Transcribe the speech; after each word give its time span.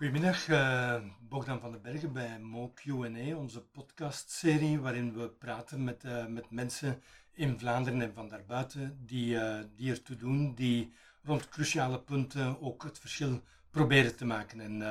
Goedemiddag, 0.00 0.48
uh, 0.48 1.02
Bogdan 1.28 1.60
van 1.60 1.72
den 1.72 1.82
Bergen 1.82 2.12
bij 2.12 2.38
Mo 2.38 2.72
Q&A, 2.74 3.36
onze 3.36 3.60
podcastserie 3.60 4.80
waarin 4.80 5.12
we 5.14 5.28
praten 5.28 5.84
met, 5.84 6.04
uh, 6.04 6.26
met 6.26 6.50
mensen 6.50 7.02
in 7.32 7.58
Vlaanderen 7.58 8.02
en 8.02 8.14
van 8.14 8.28
daarbuiten 8.28 8.98
die, 9.06 9.34
uh, 9.34 9.58
die 9.76 9.90
ertoe 9.90 10.16
doen, 10.16 10.54
die 10.54 10.92
rond 11.24 11.48
cruciale 11.48 12.00
punten 12.00 12.62
ook 12.62 12.82
het 12.82 12.98
verschil 12.98 13.42
proberen 13.70 14.16
te 14.16 14.24
maken. 14.24 14.60
En 14.60 14.82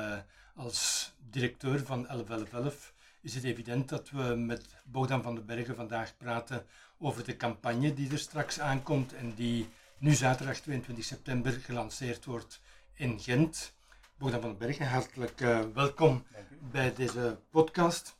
als 0.54 1.12
directeur 1.30 1.84
van 1.86 2.06
1111 2.06 2.94
is 3.20 3.34
het 3.34 3.44
evident 3.44 3.88
dat 3.88 4.10
we 4.10 4.22
met 4.22 4.64
Bogdan 4.84 5.22
van 5.22 5.34
den 5.34 5.46
Bergen 5.46 5.76
vandaag 5.76 6.16
praten 6.16 6.66
over 6.98 7.24
de 7.24 7.36
campagne 7.36 7.94
die 7.94 8.10
er 8.10 8.18
straks 8.18 8.60
aankomt 8.60 9.14
en 9.14 9.34
die 9.34 9.68
nu 9.98 10.14
zaterdag 10.14 10.58
22 10.58 11.04
september 11.04 11.52
gelanceerd 11.52 12.24
wordt 12.24 12.60
in 12.94 13.20
Gent. 13.20 13.78
Bogdan 14.20 14.40
van 14.40 14.50
den 14.50 14.58
Bergen, 14.58 14.88
hartelijk 14.88 15.40
uh, 15.40 15.60
welkom 15.74 16.24
bij 16.70 16.94
deze 16.94 17.38
podcast. 17.50 18.16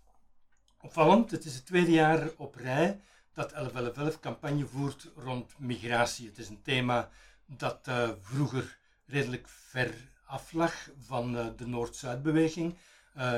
Opvallend, 0.80 1.30
het 1.30 1.44
is 1.44 1.54
het 1.54 1.66
tweede 1.66 1.90
jaar 1.90 2.30
op 2.36 2.54
rij 2.54 3.00
dat 3.32 3.50
1111 3.50 4.20
campagne 4.20 4.66
voert 4.66 5.10
rond 5.16 5.58
migratie. 5.58 6.28
Het 6.28 6.38
is 6.38 6.48
een 6.48 6.62
thema 6.62 7.08
dat 7.46 7.86
uh, 7.88 8.10
vroeger 8.20 8.78
redelijk 9.06 9.48
ver 9.48 9.94
af 10.24 10.52
lag 10.52 10.90
van 10.98 11.36
uh, 11.36 11.46
de 11.56 11.66
Noord-Zuid-beweging. 11.66 12.74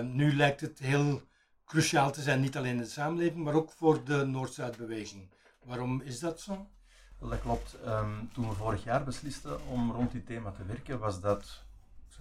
nu 0.02 0.36
lijkt 0.36 0.60
het 0.60 0.78
heel 0.78 1.22
cruciaal 1.64 2.12
te 2.12 2.22
zijn, 2.22 2.40
niet 2.40 2.56
alleen 2.56 2.76
in 2.76 2.78
de 2.78 2.86
samenleving, 2.86 3.44
maar 3.44 3.54
ook 3.54 3.70
voor 3.70 4.04
de 4.04 4.24
Noord-Zuid-beweging. 4.24 5.28
Waarom 5.64 6.00
is 6.00 6.20
dat 6.20 6.40
zo? 6.40 6.66
Dat 7.20 7.40
klopt. 7.40 7.76
Um, 7.86 8.30
toen 8.32 8.48
we 8.48 8.54
vorig 8.54 8.84
jaar 8.84 9.04
beslisten 9.04 9.66
om 9.66 9.92
rond 9.92 10.12
dit 10.12 10.26
thema 10.26 10.50
te 10.50 10.64
werken, 10.64 10.98
was 10.98 11.20
dat 11.20 11.64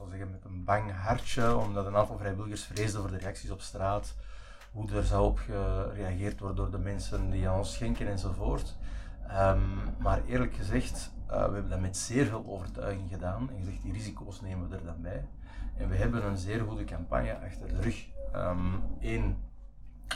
zeggen, 0.09 0.31
met 0.31 0.45
een 0.45 0.63
bang 0.63 0.91
hartje, 0.91 1.55
omdat 1.55 1.85
een 1.85 1.95
aantal 1.95 2.17
vrijwilligers 2.17 2.63
vreesden 2.63 3.01
voor 3.01 3.11
de 3.11 3.17
reacties 3.17 3.49
op 3.49 3.61
straat, 3.61 4.15
hoe 4.71 4.91
er 4.91 5.03
zou 5.03 5.25
op 5.25 5.37
gereageerd 5.37 6.39
worden 6.39 6.57
door 6.57 6.71
de 6.71 6.77
mensen 6.77 7.29
die 7.29 7.49
aan 7.49 7.57
ons 7.57 7.73
schenken 7.73 8.07
enzovoort. 8.07 8.75
Um, 9.31 9.79
maar 9.99 10.21
eerlijk 10.25 10.53
gezegd, 10.53 11.11
uh, 11.23 11.31
we 11.31 11.35
hebben 11.53 11.69
dat 11.69 11.79
met 11.79 11.97
zeer 11.97 12.25
veel 12.25 12.45
overtuiging 12.47 13.09
gedaan 13.09 13.49
en 13.49 13.57
gezegd, 13.57 13.81
die 13.81 13.93
risico's 13.93 14.41
nemen 14.41 14.69
we 14.69 14.75
er 14.75 14.85
dan 14.85 15.01
bij. 15.01 15.27
En 15.77 15.89
we 15.89 15.95
hebben 15.95 16.25
een 16.25 16.37
zeer 16.37 16.61
goede 16.61 16.83
campagne 16.83 17.39
achter 17.39 17.67
de 17.67 17.81
rug. 17.81 18.05
Eén, 18.99 19.23
um, 19.23 19.37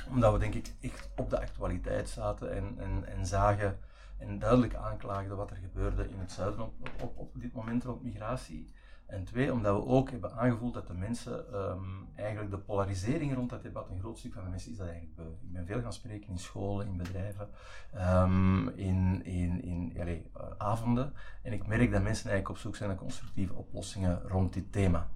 omdat 0.09 0.33
we 0.33 0.39
denk 0.39 0.53
ik 0.53 0.73
echt 0.81 1.09
op 1.15 1.29
de 1.29 1.41
actualiteit 1.41 2.09
zaten 2.09 2.55
en, 2.55 2.75
en, 2.79 3.05
en 3.05 3.25
zagen 3.25 3.77
en 4.17 4.39
duidelijk 4.39 4.75
aanklaagden 4.75 5.37
wat 5.37 5.49
er 5.49 5.57
gebeurde 5.57 6.09
in 6.09 6.19
het 6.19 6.31
zuiden 6.31 6.61
op, 6.61 6.73
op, 7.01 7.17
op 7.17 7.31
dit 7.33 7.53
moment 7.53 7.83
rond 7.83 8.03
migratie. 8.03 8.73
En 9.05 9.23
twee, 9.23 9.53
omdat 9.53 9.75
we 9.75 9.85
ook 9.89 10.11
hebben 10.11 10.33
aangevoeld 10.33 10.73
dat 10.73 10.87
de 10.87 10.93
mensen 10.93 11.55
um, 11.55 12.07
eigenlijk 12.15 12.51
de 12.51 12.57
polarisering 12.57 13.33
rond 13.33 13.49
dat 13.49 13.63
debat, 13.63 13.89
een 13.89 13.99
groot 13.99 14.17
stuk 14.17 14.33
van 14.33 14.43
de 14.43 14.49
mensen 14.49 14.71
is 14.71 14.77
dat 14.77 14.87
eigenlijk 14.87 15.15
beu. 15.15 15.25
Ik 15.25 15.51
ben 15.51 15.65
veel 15.65 15.81
gaan 15.81 15.93
spreken 15.93 16.29
in 16.29 16.39
scholen, 16.39 16.87
in 16.87 16.97
bedrijven, 16.97 17.49
um, 17.95 18.69
in, 18.69 19.25
in, 19.25 19.63
in 19.63 19.93
uh, 19.97 20.13
avonden. 20.57 21.13
En 21.41 21.53
ik 21.53 21.67
merk 21.67 21.91
dat 21.91 22.03
mensen 22.03 22.29
eigenlijk 22.29 22.49
op 22.49 22.57
zoek 22.57 22.75
zijn 22.75 22.89
naar 22.89 22.97
constructieve 22.97 23.53
oplossingen 23.53 24.21
rond 24.21 24.53
dit 24.53 24.71
thema. 24.71 25.07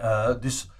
Uh, 0.00 0.40
dus 0.40 0.70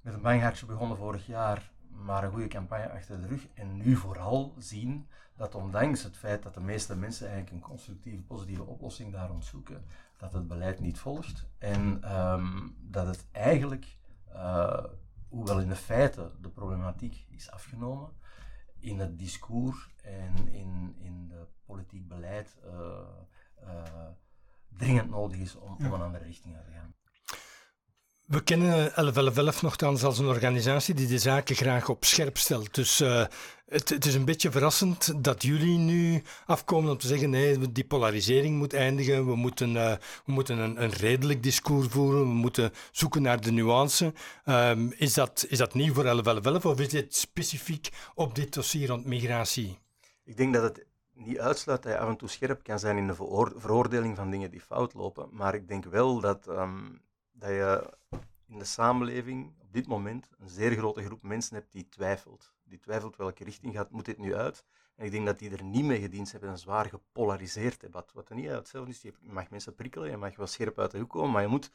met 0.00 0.14
een 0.14 0.22
bang 0.22 0.42
hartje 0.42 0.66
begonnen 0.66 0.96
vorig 0.96 1.26
jaar, 1.26 1.70
maar 1.88 2.24
een 2.24 2.30
goede 2.30 2.48
campagne 2.48 2.90
achter 2.90 3.20
de 3.20 3.26
rug. 3.26 3.46
En 3.54 3.76
nu 3.76 3.96
vooral 3.96 4.54
zien 4.58 5.06
dat 5.36 5.54
ondanks 5.54 6.02
het 6.02 6.16
feit 6.16 6.42
dat 6.42 6.54
de 6.54 6.60
meeste 6.60 6.96
mensen 6.96 7.26
eigenlijk 7.26 7.56
een 7.56 7.68
constructieve, 7.68 8.22
positieve 8.22 8.62
oplossing 8.62 9.12
daar 9.12 9.30
zoeken, 9.38 9.84
dat 10.20 10.32
het 10.32 10.48
beleid 10.48 10.80
niet 10.80 10.98
volgt 10.98 11.46
en 11.58 12.16
um, 12.18 12.76
dat 12.80 13.06
het 13.06 13.26
eigenlijk, 13.32 13.96
uh, 14.32 14.84
hoewel 15.28 15.60
in 15.60 15.68
de 15.68 15.76
feiten 15.76 16.32
de 16.40 16.48
problematiek 16.48 17.26
is 17.28 17.50
afgenomen, 17.50 18.10
in 18.78 18.98
het 18.98 19.18
discours 19.18 19.88
en 20.02 20.48
in, 20.48 20.94
in 20.98 21.28
de 21.28 21.46
politiek 21.64 22.08
beleid 22.08 22.58
uh, 22.64 22.72
uh, 23.62 24.08
dringend 24.68 25.10
nodig 25.10 25.38
is 25.38 25.56
om, 25.56 25.76
om 25.78 25.92
een 25.92 26.02
andere 26.02 26.24
richting 26.24 26.56
uit 26.56 26.64
te 26.64 26.72
gaan. 26.72 26.94
We 28.30 28.42
kennen 28.42 28.68
1111 28.68 29.62
nogthans 29.62 30.04
als 30.04 30.18
een 30.18 30.26
organisatie 30.26 30.94
die 30.94 31.06
de 31.06 31.18
zaken 31.18 31.56
graag 31.56 31.88
op 31.88 32.04
scherp 32.04 32.36
stelt. 32.36 32.74
Dus 32.74 33.00
uh, 33.00 33.24
het, 33.66 33.88
het, 33.88 34.06
is 34.06 34.14
een 34.14 34.24
beetje 34.24 34.50
verrassend 34.50 35.24
dat 35.24 35.42
jullie 35.42 35.78
nu 35.78 36.22
afkomen 36.46 36.90
om 36.90 36.98
te 36.98 37.06
zeggen: 37.06 37.30
nee, 37.30 37.72
die 37.72 37.84
polarisering 37.84 38.56
moet 38.56 38.74
eindigen. 38.74 39.26
We 39.26 39.36
moeten, 39.36 39.70
uh, 39.70 39.92
we 40.24 40.32
moeten 40.32 40.58
een, 40.58 40.82
een, 40.82 40.90
redelijk 40.90 41.42
discours 41.42 41.86
voeren. 41.86 42.20
We 42.20 42.34
moeten 42.34 42.72
zoeken 42.92 43.22
naar 43.22 43.40
de 43.40 43.52
nuance. 43.52 44.12
Um, 44.44 44.92
is, 44.96 45.14
dat, 45.14 45.46
is 45.48 45.58
dat 45.58 45.74
nieuw 45.74 45.94
voor 45.94 46.04
1111 46.04 46.66
of 46.66 46.80
is 46.80 46.88
dit 46.88 47.14
specifiek 47.16 47.88
op 48.14 48.34
dit 48.34 48.54
dossier 48.54 48.88
rond 48.88 49.06
migratie? 49.06 49.78
Ik 50.24 50.36
denk 50.36 50.54
dat 50.54 50.62
het 50.62 50.86
niet 51.14 51.38
uitsluit 51.38 51.82
dat 51.82 51.92
je 51.92 51.98
af 51.98 52.08
en 52.08 52.16
toe 52.16 52.28
scherp 52.28 52.62
kan 52.62 52.78
zijn 52.78 52.96
in 52.96 53.06
de 53.06 53.14
veroordeling 53.56 54.16
van 54.16 54.30
dingen 54.30 54.50
die 54.50 54.60
fout 54.60 54.94
lopen. 54.94 55.28
Maar 55.32 55.54
ik 55.54 55.68
denk 55.68 55.84
wel 55.84 56.20
dat. 56.20 56.46
Um, 56.48 57.00
dat 57.40 57.50
je 57.50 57.92
in 58.46 58.58
de 58.58 58.64
samenleving 58.64 59.52
op 59.60 59.72
dit 59.72 59.86
moment 59.86 60.30
een 60.38 60.48
zeer 60.48 60.72
grote 60.76 61.02
groep 61.02 61.22
mensen 61.22 61.54
hebt 61.54 61.72
die 61.72 61.88
twijfelt. 61.88 62.52
Die 62.64 62.78
twijfelt 62.78 63.16
welke 63.16 63.44
richting 63.44 63.74
gaat, 63.74 63.90
moet 63.90 64.04
dit 64.04 64.18
nu 64.18 64.34
uit. 64.34 64.64
En 64.96 65.04
ik 65.04 65.10
denk 65.10 65.26
dat 65.26 65.38
die 65.38 65.50
er 65.50 65.64
niet 65.64 65.84
mee 65.84 66.00
gediend 66.00 66.32
hebben 66.32 66.50
een 66.50 66.58
zwaar 66.58 66.86
gepolariseerd 66.86 67.80
debat. 67.80 68.12
Wat 68.12 68.28
er 68.28 68.34
niet 68.34 68.48
hetzelfde 68.48 68.90
is, 68.90 69.02
je 69.02 69.12
mag 69.20 69.50
mensen 69.50 69.74
prikkelen, 69.74 70.10
je 70.10 70.16
mag 70.16 70.36
wel 70.36 70.46
scherp 70.46 70.78
uit 70.78 70.90
de 70.90 70.98
hoek 70.98 71.10
komen, 71.10 71.30
maar 71.30 71.42
je 71.42 71.48
moet 71.48 71.70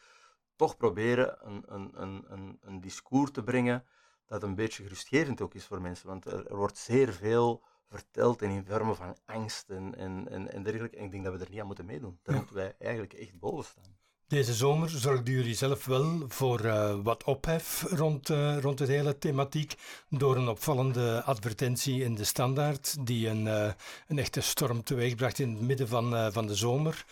toch 0.56 0.78
proberen 0.78 1.48
een, 1.48 1.64
een, 1.68 2.02
een, 2.02 2.26
een, 2.28 2.60
een 2.62 2.82
discours 2.82 3.32
te 3.32 3.44
brengen 3.44 3.86
dat 4.26 4.44
een 4.44 4.56
beetje 4.56 4.84
gerustgevend 4.84 5.42
ook 5.42 5.54
is 5.54 5.66
voor 5.66 5.82
mensen. 5.82 6.08
Want 6.08 6.26
er, 6.26 6.48
er 6.48 6.56
wordt 6.56 6.78
zeer 6.78 7.14
veel 7.14 7.64
verteld 7.88 8.42
en 8.42 8.50
in 8.50 8.66
vormen 8.66 8.96
van 8.96 9.18
angst 9.26 9.70
en, 9.70 9.96
en, 9.96 10.28
en, 10.30 10.52
en 10.52 10.64
dergelijke. 10.64 10.98
En 10.98 11.04
ik 11.04 11.12
denk 11.12 11.24
dat 11.24 11.34
we 11.34 11.44
er 11.44 11.50
niet 11.50 11.60
aan 11.60 11.66
moeten 11.66 11.86
meedoen. 11.86 12.20
Daar 12.24 12.36
moeten 12.36 12.56
wij 12.56 12.76
eigenlijk 12.80 13.14
echt 13.14 13.40
boven 13.40 13.64
staan. 13.64 13.98
Deze 14.28 14.54
zomer 14.54 14.90
zorgden 14.90 15.34
jullie 15.34 15.56
zelf 15.56 15.86
wel 15.86 16.26
voor 16.28 16.66
uh, 16.66 16.96
wat 17.04 17.24
ophef 17.24 17.86
rond, 17.90 18.30
uh, 18.30 18.58
rond 18.60 18.78
de 18.78 18.86
hele 18.86 19.18
thematiek 19.18 19.74
door 20.10 20.36
een 20.36 20.48
opvallende 20.48 21.24
advertentie 21.24 22.04
in 22.04 22.16
de 22.16 22.24
Standaard 22.24 22.96
die 23.06 23.30
een, 23.30 23.46
uh, 23.46 23.72
een 24.08 24.20
echte 24.20 24.42
storm 24.42 24.84
teweegbracht 24.84 25.40
in 25.40 25.50
het 25.50 25.62
midden 25.62 25.88
van, 25.88 26.32
van 26.34 26.48
de 26.48 26.56
zomer. 26.56 27.06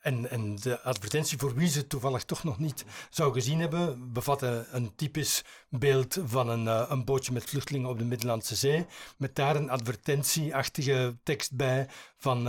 en, 0.00 0.30
en 0.30 0.56
de 0.56 0.80
advertentie, 0.80 1.38
voor 1.38 1.54
wie 1.54 1.68
ze 1.68 1.86
toevallig 1.86 2.24
toch 2.24 2.44
nog 2.44 2.58
niet 2.58 2.84
zou 3.10 3.32
gezien 3.32 3.60
hebben, 3.60 4.12
bevatte 4.12 4.66
een 4.70 4.94
typisch 4.96 5.44
beeld 5.68 6.18
van 6.24 6.48
een, 6.48 6.92
een 6.92 7.04
bootje 7.04 7.32
met 7.32 7.44
vluchtelingen 7.44 7.88
op 7.88 7.98
de 7.98 8.04
Middellandse 8.04 8.56
Zee, 8.56 8.86
met 9.16 9.36
daar 9.36 9.56
een 9.56 9.70
advertentieachtige 9.70 11.16
tekst 11.22 11.52
bij 11.52 11.88
van 12.16 12.48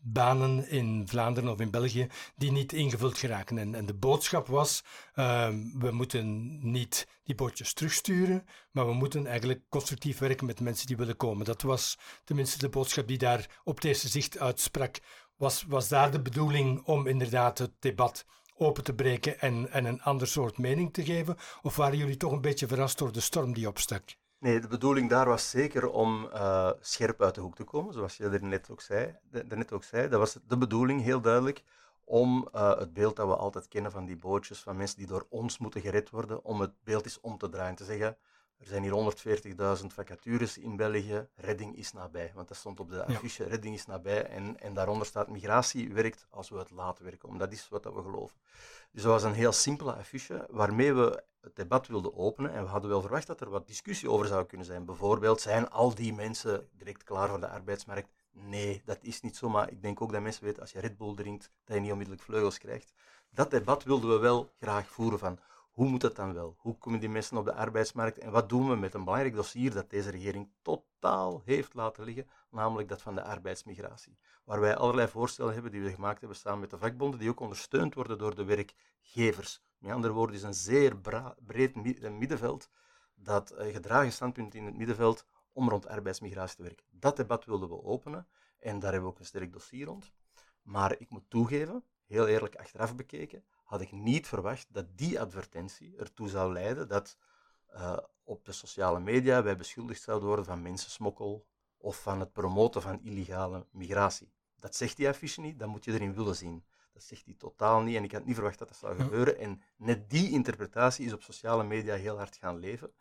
banen 0.00 0.68
in 0.68 1.04
Vlaanderen 1.08 1.50
of 1.50 1.60
in 1.60 1.70
België 1.70 2.06
die 2.36 2.52
niet 2.52 2.72
ingevuld 2.72 3.15
En, 3.22 3.74
en 3.74 3.86
de 3.86 3.94
boodschap 3.94 4.46
was, 4.46 4.84
uh, 5.14 5.48
we 5.78 5.90
moeten 5.90 6.58
niet 6.70 7.06
die 7.24 7.34
bootjes 7.34 7.72
terugsturen, 7.72 8.46
maar 8.70 8.86
we 8.86 8.92
moeten 8.92 9.26
eigenlijk 9.26 9.60
constructief 9.68 10.18
werken 10.18 10.46
met 10.46 10.58
de 10.58 10.64
mensen 10.64 10.86
die 10.86 10.96
willen 10.96 11.16
komen. 11.16 11.44
Dat 11.44 11.62
was 11.62 11.98
tenminste 12.24 12.58
de 12.58 12.68
boodschap 12.68 13.06
die 13.06 13.18
daar 13.18 13.58
op 13.64 13.74
het 13.74 13.84
eerste 13.84 14.08
zicht 14.08 14.38
uitsprak. 14.38 14.98
Was, 15.36 15.64
was 15.68 15.88
daar 15.88 16.10
de 16.10 16.22
bedoeling 16.22 16.82
om 16.84 17.06
inderdaad 17.06 17.58
het 17.58 17.72
debat 17.78 18.24
open 18.56 18.84
te 18.84 18.94
breken 18.94 19.40
en, 19.40 19.70
en 19.70 19.84
een 19.84 20.02
ander 20.02 20.26
soort 20.26 20.58
mening 20.58 20.92
te 20.92 21.04
geven? 21.04 21.36
Of 21.62 21.76
waren 21.76 21.98
jullie 21.98 22.16
toch 22.16 22.32
een 22.32 22.40
beetje 22.40 22.66
verrast 22.66 22.98
door 22.98 23.12
de 23.12 23.20
storm 23.20 23.52
die 23.54 23.68
opstak? 23.68 24.16
Nee, 24.38 24.60
de 24.60 24.68
bedoeling 24.68 25.10
daar 25.10 25.26
was 25.26 25.50
zeker 25.50 25.88
om 25.88 26.24
uh, 26.24 26.70
scherp 26.80 27.22
uit 27.22 27.34
de 27.34 27.40
hoek 27.40 27.56
te 27.56 27.64
komen, 27.64 27.94
zoals 27.94 28.16
je 28.16 28.24
er 28.24 28.44
net 28.44 28.70
ook 28.70 28.80
zei. 28.80 29.16
net 29.48 29.72
ook 29.72 29.84
zei. 29.84 30.08
Dat 30.08 30.18
was 30.18 30.38
de 30.46 30.58
bedoeling, 30.58 31.02
heel 31.02 31.20
duidelijk, 31.20 31.62
om 32.08 32.48
uh, 32.54 32.78
het 32.78 32.92
beeld 32.92 33.16
dat 33.16 33.26
we 33.26 33.36
altijd 33.36 33.68
kennen 33.68 33.90
van 33.90 34.04
die 34.04 34.16
bootjes, 34.16 34.58
van 34.58 34.76
mensen 34.76 34.98
die 34.98 35.06
door 35.06 35.26
ons 35.28 35.58
moeten 35.58 35.80
gered 35.80 36.10
worden, 36.10 36.44
om 36.44 36.60
het 36.60 36.72
beeld 36.84 37.04
eens 37.04 37.20
om 37.20 37.38
te 37.38 37.48
draaien. 37.48 37.74
Te 37.74 37.84
zeggen, 37.84 38.16
er 38.58 38.66
zijn 38.66 38.82
hier 38.82 39.12
140.000 39.80 39.86
vacatures 39.86 40.58
in 40.58 40.76
België, 40.76 41.28
redding 41.34 41.76
is 41.76 41.92
nabij. 41.92 42.32
Want 42.34 42.48
dat 42.48 42.56
stond 42.56 42.80
op 42.80 42.90
de 42.90 43.04
affiche, 43.04 43.42
ja. 43.42 43.48
redding 43.48 43.74
is 43.74 43.86
nabij. 43.86 44.26
En, 44.26 44.60
en 44.60 44.74
daaronder 44.74 45.06
staat, 45.06 45.28
migratie 45.28 45.92
werkt 45.92 46.26
als 46.30 46.48
we 46.48 46.58
het 46.58 46.70
laten 46.70 47.04
werken. 47.04 47.28
Omdat 47.28 47.50
dat 47.50 47.58
is 47.58 47.68
wat 47.68 47.84
we 47.84 48.02
geloven. 48.02 48.36
Dus 48.92 49.02
dat 49.02 49.12
was 49.12 49.22
een 49.22 49.32
heel 49.32 49.52
simpele 49.52 49.92
affiche, 49.92 50.46
waarmee 50.50 50.94
we 50.94 51.22
het 51.40 51.56
debat 51.56 51.86
wilden 51.86 52.16
openen. 52.16 52.52
En 52.52 52.62
we 52.62 52.68
hadden 52.68 52.90
wel 52.90 53.00
verwacht 53.00 53.26
dat 53.26 53.40
er 53.40 53.50
wat 53.50 53.66
discussie 53.66 54.10
over 54.10 54.26
zou 54.26 54.44
kunnen 54.44 54.66
zijn. 54.66 54.84
Bijvoorbeeld, 54.84 55.40
zijn 55.40 55.70
al 55.70 55.94
die 55.94 56.14
mensen 56.14 56.68
direct 56.72 57.02
klaar 57.02 57.28
voor 57.28 57.40
de 57.40 57.48
arbeidsmarkt? 57.48 58.08
Nee, 58.38 58.82
dat 58.84 58.98
is 59.00 59.20
niet 59.20 59.36
zo, 59.36 59.48
maar 59.48 59.70
ik 59.70 59.82
denk 59.82 60.00
ook 60.00 60.12
dat 60.12 60.22
mensen 60.22 60.44
weten, 60.44 60.60
als 60.60 60.72
je 60.72 60.80
Red 60.80 60.96
Bull 60.96 61.14
drinkt, 61.14 61.50
dat 61.64 61.76
je 61.76 61.82
niet 61.82 61.90
onmiddellijk 61.90 62.24
vleugels 62.24 62.58
krijgt. 62.58 62.92
Dat 63.30 63.50
debat 63.50 63.84
wilden 63.84 64.10
we 64.10 64.18
wel 64.18 64.52
graag 64.58 64.88
voeren 64.88 65.18
van, 65.18 65.38
hoe 65.70 65.88
moet 65.88 66.02
het 66.02 66.16
dan 66.16 66.34
wel? 66.34 66.54
Hoe 66.58 66.78
komen 66.78 67.00
die 67.00 67.08
mensen 67.08 67.36
op 67.36 67.44
de 67.44 67.54
arbeidsmarkt? 67.54 68.18
En 68.18 68.30
wat 68.30 68.48
doen 68.48 68.68
we 68.68 68.76
met 68.76 68.94
een 68.94 69.04
belangrijk 69.04 69.34
dossier 69.34 69.74
dat 69.74 69.90
deze 69.90 70.10
regering 70.10 70.50
totaal 70.62 71.42
heeft 71.44 71.74
laten 71.74 72.04
liggen, 72.04 72.28
namelijk 72.50 72.88
dat 72.88 73.02
van 73.02 73.14
de 73.14 73.22
arbeidsmigratie. 73.22 74.18
Waar 74.44 74.60
wij 74.60 74.76
allerlei 74.76 75.08
voorstellen 75.08 75.52
hebben 75.52 75.70
die 75.70 75.82
we 75.82 75.92
gemaakt 75.92 76.20
hebben 76.20 76.38
samen 76.38 76.60
met 76.60 76.70
de 76.70 76.78
vakbonden, 76.78 77.20
die 77.20 77.28
ook 77.28 77.40
ondersteund 77.40 77.94
worden 77.94 78.18
door 78.18 78.34
de 78.34 78.44
werkgevers 78.44 79.62
Met 79.78 79.92
andere 79.92 80.12
woorden, 80.12 80.36
is 80.36 80.42
een 80.42 80.54
zeer 80.54 80.96
breed 81.46 81.74
middenveld 82.18 82.68
dat 83.14 83.52
uh, 83.52 83.72
gedragen 83.72 84.12
standpunt 84.12 84.54
in 84.54 84.64
het 84.64 84.76
middenveld 84.76 85.26
om 85.56 85.68
rond 85.68 85.86
arbeidsmigratie 85.86 86.56
te 86.56 86.62
werken. 86.62 86.86
Dat 86.90 87.16
debat 87.16 87.44
wilden 87.44 87.68
we 87.68 87.82
openen 87.82 88.26
en 88.58 88.78
daar 88.78 88.92
hebben 88.92 89.08
we 89.08 89.14
ook 89.14 89.20
een 89.20 89.26
sterk 89.26 89.52
dossier 89.52 89.86
rond. 89.86 90.12
Maar 90.62 90.94
ik 90.98 91.10
moet 91.10 91.30
toegeven, 91.30 91.84
heel 92.06 92.26
eerlijk 92.26 92.56
achteraf 92.56 92.96
bekeken, 92.96 93.44
had 93.64 93.80
ik 93.80 93.92
niet 93.92 94.26
verwacht 94.26 94.66
dat 94.68 94.98
die 94.98 95.20
advertentie 95.20 95.96
ertoe 95.96 96.28
zou 96.28 96.52
leiden 96.52 96.88
dat 96.88 97.16
uh, 97.74 97.96
op 98.24 98.44
de 98.44 98.52
sociale 98.52 99.00
media 99.00 99.42
wij 99.42 99.56
beschuldigd 99.56 100.02
zouden 100.02 100.28
worden 100.28 100.44
van 100.44 100.62
mensensmokkel 100.62 101.46
of 101.76 102.02
van 102.02 102.20
het 102.20 102.32
promoten 102.32 102.82
van 102.82 103.00
illegale 103.02 103.66
migratie. 103.70 104.32
Dat 104.56 104.76
zegt 104.76 104.96
die 104.96 105.08
affiche 105.08 105.40
niet, 105.40 105.58
dat 105.58 105.68
moet 105.68 105.84
je 105.84 105.92
erin 105.92 106.14
willen 106.14 106.36
zien. 106.36 106.64
Dat 106.92 107.02
zegt 107.02 107.24
hij 107.24 107.34
totaal 107.34 107.80
niet 107.80 107.96
en 107.96 108.04
ik 108.04 108.12
had 108.12 108.24
niet 108.24 108.34
verwacht 108.34 108.58
dat 108.58 108.68
dat 108.68 108.76
zou 108.76 108.96
gebeuren. 108.96 109.38
En 109.38 109.62
net 109.76 110.10
die 110.10 110.30
interpretatie 110.30 111.06
is 111.06 111.12
op 111.12 111.22
sociale 111.22 111.64
media 111.64 111.94
heel 111.94 112.16
hard 112.16 112.36
gaan 112.36 112.58
leven. 112.58 112.92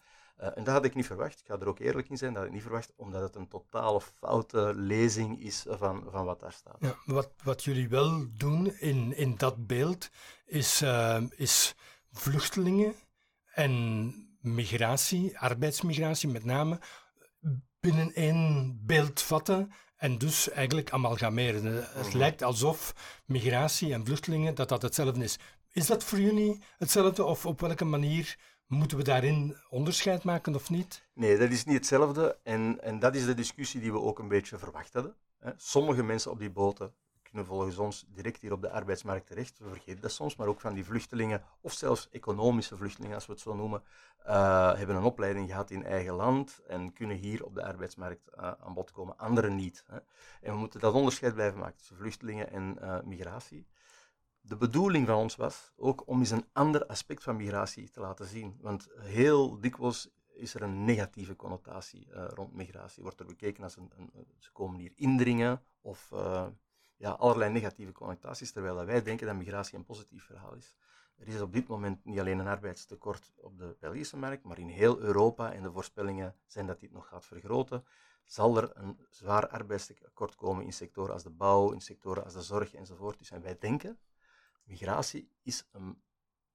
Uh, 0.41 0.57
en 0.57 0.63
dat 0.63 0.73
had 0.73 0.85
ik 0.85 0.95
niet 0.95 1.05
verwacht. 1.05 1.39
Ik 1.39 1.45
ga 1.45 1.59
er 1.59 1.67
ook 1.67 1.79
eerlijk 1.79 2.09
in 2.09 2.17
zijn, 2.17 2.29
dat 2.29 2.37
had 2.37 2.47
ik 2.47 2.53
niet 2.53 2.63
verwacht, 2.63 2.93
omdat 2.95 3.21
het 3.21 3.35
een 3.35 3.47
totale 3.47 4.01
foute 4.01 4.73
lezing 4.75 5.41
is 5.41 5.65
van, 5.67 6.03
van 6.11 6.25
wat 6.25 6.39
daar 6.39 6.53
staat. 6.53 6.77
Ja, 6.79 6.95
wat, 7.05 7.29
wat 7.43 7.63
jullie 7.63 7.89
wel 7.89 8.25
doen 8.37 8.79
in, 8.79 9.15
in 9.15 9.35
dat 9.37 9.67
beeld, 9.67 10.09
is, 10.45 10.81
uh, 10.81 11.21
is 11.35 11.75
vluchtelingen 12.11 12.93
en 13.53 14.13
migratie, 14.41 15.39
arbeidsmigratie 15.39 16.29
met 16.29 16.45
name, 16.45 16.79
binnen 17.79 18.13
één 18.13 18.79
beeld 18.85 19.21
vatten 19.21 19.71
en 19.95 20.17
dus 20.17 20.49
eigenlijk 20.49 20.91
amalgameren. 20.91 21.65
Het 21.75 22.07
mhm. 22.07 22.17
lijkt 22.17 22.41
alsof 22.41 22.93
migratie 23.25 23.93
en 23.93 24.05
vluchtelingen 24.05 24.55
dat 24.55 24.69
dat 24.69 24.81
hetzelfde 24.81 25.23
is. 25.23 25.37
Is 25.71 25.85
dat 25.85 26.03
voor 26.03 26.19
jullie 26.19 26.61
hetzelfde 26.77 27.23
of 27.23 27.45
op 27.45 27.59
welke 27.59 27.85
manier 27.85 28.37
moeten 28.67 28.97
we 28.97 29.03
daarin 29.03 29.55
onderscheid 29.69 30.23
maken 30.23 30.55
of 30.55 30.69
niet? 30.69 31.07
Nee, 31.13 31.37
dat 31.37 31.49
is 31.49 31.65
niet 31.65 31.75
hetzelfde 31.75 32.39
en, 32.43 32.81
en 32.81 32.99
dat 32.99 33.15
is 33.15 33.25
de 33.25 33.33
discussie 33.33 33.81
die 33.81 33.91
we 33.91 33.99
ook 33.99 34.19
een 34.19 34.27
beetje 34.27 34.57
verwacht 34.57 34.93
hadden. 34.93 35.15
Sommige 35.55 36.03
mensen 36.03 36.31
op 36.31 36.39
die 36.39 36.51
boten 36.51 36.93
kunnen 37.35 37.45
volgens 37.45 37.77
ons 37.77 38.05
direct 38.07 38.41
hier 38.41 38.51
op 38.51 38.61
de 38.61 38.69
arbeidsmarkt 38.69 39.27
terecht. 39.27 39.59
We 39.59 39.69
vergeten 39.69 40.01
dat 40.01 40.11
soms, 40.11 40.35
maar 40.35 40.47
ook 40.47 40.61
van 40.61 40.73
die 40.73 40.85
vluchtelingen, 40.85 41.43
of 41.61 41.73
zelfs 41.73 42.09
economische 42.09 42.77
vluchtelingen, 42.77 43.15
als 43.15 43.25
we 43.25 43.31
het 43.31 43.41
zo 43.41 43.55
noemen, 43.55 43.83
uh, 44.27 44.73
hebben 44.73 44.95
een 44.95 45.03
opleiding 45.03 45.49
gehad 45.49 45.71
in 45.71 45.85
eigen 45.85 46.13
land 46.13 46.61
en 46.67 46.93
kunnen 46.93 47.17
hier 47.17 47.45
op 47.45 47.55
de 47.55 47.63
arbeidsmarkt 47.63 48.29
uh, 48.37 48.51
aan 48.59 48.73
bod 48.73 48.91
komen. 48.91 49.17
Anderen 49.17 49.55
niet. 49.55 49.83
Hè. 49.87 49.97
En 50.41 50.51
we 50.51 50.57
moeten 50.57 50.79
dat 50.79 50.93
onderscheid 50.93 51.33
blijven 51.33 51.59
maken 51.59 51.77
tussen 51.77 51.97
vluchtelingen 51.97 52.51
en 52.51 52.77
uh, 52.81 52.97
migratie. 53.03 53.67
De 54.47 54.55
bedoeling 54.55 55.07
van 55.07 55.15
ons 55.15 55.35
was 55.35 55.73
ook 55.75 56.07
om 56.07 56.19
eens 56.19 56.29
een 56.29 56.47
ander 56.53 56.85
aspect 56.85 57.23
van 57.23 57.35
migratie 57.35 57.89
te 57.89 57.99
laten 57.99 58.25
zien. 58.25 58.57
Want 58.61 58.87
heel 58.99 59.59
dikwijls 59.59 60.09
is 60.33 60.53
er 60.53 60.61
een 60.61 60.85
negatieve 60.85 61.35
connotatie 61.35 62.11
rond 62.11 62.53
migratie. 62.53 63.03
Wordt 63.03 63.19
er 63.19 63.25
bekeken 63.25 63.63
als 63.63 63.77
een, 63.77 63.91
een, 63.97 64.27
ze 64.37 64.51
komen 64.51 64.79
hier 64.79 64.91
indringen 64.95 65.61
of 65.81 66.09
ja, 66.95 67.11
allerlei 67.11 67.51
negatieve 67.51 67.91
connotaties, 67.91 68.51
terwijl 68.51 68.85
wij 68.85 69.03
denken 69.03 69.27
dat 69.27 69.35
migratie 69.35 69.77
een 69.77 69.85
positief 69.85 70.23
verhaal 70.23 70.53
is. 70.53 70.75
Er 71.17 71.27
is 71.27 71.41
op 71.41 71.53
dit 71.53 71.67
moment 71.67 72.05
niet 72.05 72.19
alleen 72.19 72.39
een 72.39 72.47
arbeidstekort 72.47 73.33
op 73.35 73.57
de 73.57 73.75
Belgische 73.79 74.17
markt, 74.17 74.43
maar 74.43 74.59
in 74.59 74.67
heel 74.67 74.99
Europa, 74.99 75.53
en 75.53 75.63
de 75.63 75.71
voorspellingen 75.71 76.35
zijn 76.45 76.67
dat 76.67 76.79
dit 76.79 76.91
nog 76.91 77.07
gaat 77.07 77.25
vergroten, 77.25 77.85
zal 78.23 78.57
er 78.57 78.71
een 78.73 78.99
zwaar 79.09 79.47
arbeidstekort 79.47 80.35
komen 80.35 80.65
in 80.65 80.73
sectoren 80.73 81.13
als 81.13 81.23
de 81.23 81.29
bouw, 81.29 81.71
in 81.71 81.81
sectoren 81.81 82.23
als 82.23 82.33
de 82.33 82.41
zorg 82.41 82.73
enzovoort. 82.73 83.17
Dus 83.17 83.31
en 83.31 83.41
wij 83.41 83.57
denken, 83.59 83.99
migratie 84.65 85.29
is 85.43 85.67
een 85.71 86.01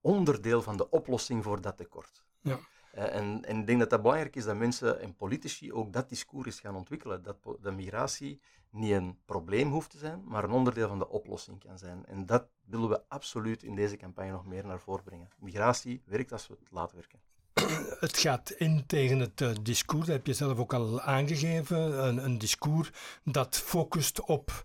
onderdeel 0.00 0.62
van 0.62 0.76
de 0.76 0.90
oplossing 0.90 1.44
voor 1.44 1.60
dat 1.60 1.76
tekort. 1.76 2.24
Ja. 2.40 2.58
Uh, 2.94 3.14
en, 3.14 3.44
en, 3.44 3.58
ik 3.58 3.66
denk 3.66 3.78
dat 3.78 3.90
dat 3.90 4.02
belangrijk 4.02 4.36
is 4.36 4.44
dat 4.44 4.56
mensen 4.56 5.00
en 5.00 5.16
politici 5.16 5.72
ook 5.72 5.92
dat 5.92 6.08
discours 6.08 6.60
gaan 6.60 6.76
ontwikkelen. 6.76 7.22
Dat 7.22 7.36
de 7.60 7.70
migratie 7.70 8.40
niet 8.70 8.92
een 8.92 9.18
probleem 9.24 9.70
hoeft 9.70 9.90
te 9.90 9.98
zijn, 9.98 10.22
maar 10.24 10.44
een 10.44 10.50
onderdeel 10.50 10.88
van 10.88 10.98
de 10.98 11.08
oplossing 11.08 11.60
kan 11.60 11.78
zijn. 11.78 12.06
En 12.06 12.26
dat 12.26 12.48
willen 12.64 12.88
we 12.88 13.02
absoluut 13.08 13.62
in 13.62 13.74
deze 13.74 13.96
campagne 13.96 14.30
nog 14.30 14.46
meer 14.46 14.66
naar 14.66 14.80
voren 14.80 15.04
brengen. 15.04 15.28
Migratie 15.38 16.02
werkt 16.04 16.32
als 16.32 16.46
we 16.46 16.56
het 16.58 16.70
laten 16.70 16.96
werken. 16.96 17.20
Het 18.00 18.18
gaat 18.18 18.50
in 18.50 18.86
tegen 18.86 19.18
het 19.18 19.40
uh, 19.40 19.50
discours, 19.62 20.06
dat 20.06 20.16
heb 20.16 20.26
je 20.26 20.32
zelf 20.32 20.58
ook 20.58 20.72
al 20.72 21.00
aangegeven. 21.00 22.06
Een, 22.06 22.24
een 22.24 22.38
discours 22.38 22.90
dat 23.24 23.56
focust 23.56 24.20
op 24.20 24.64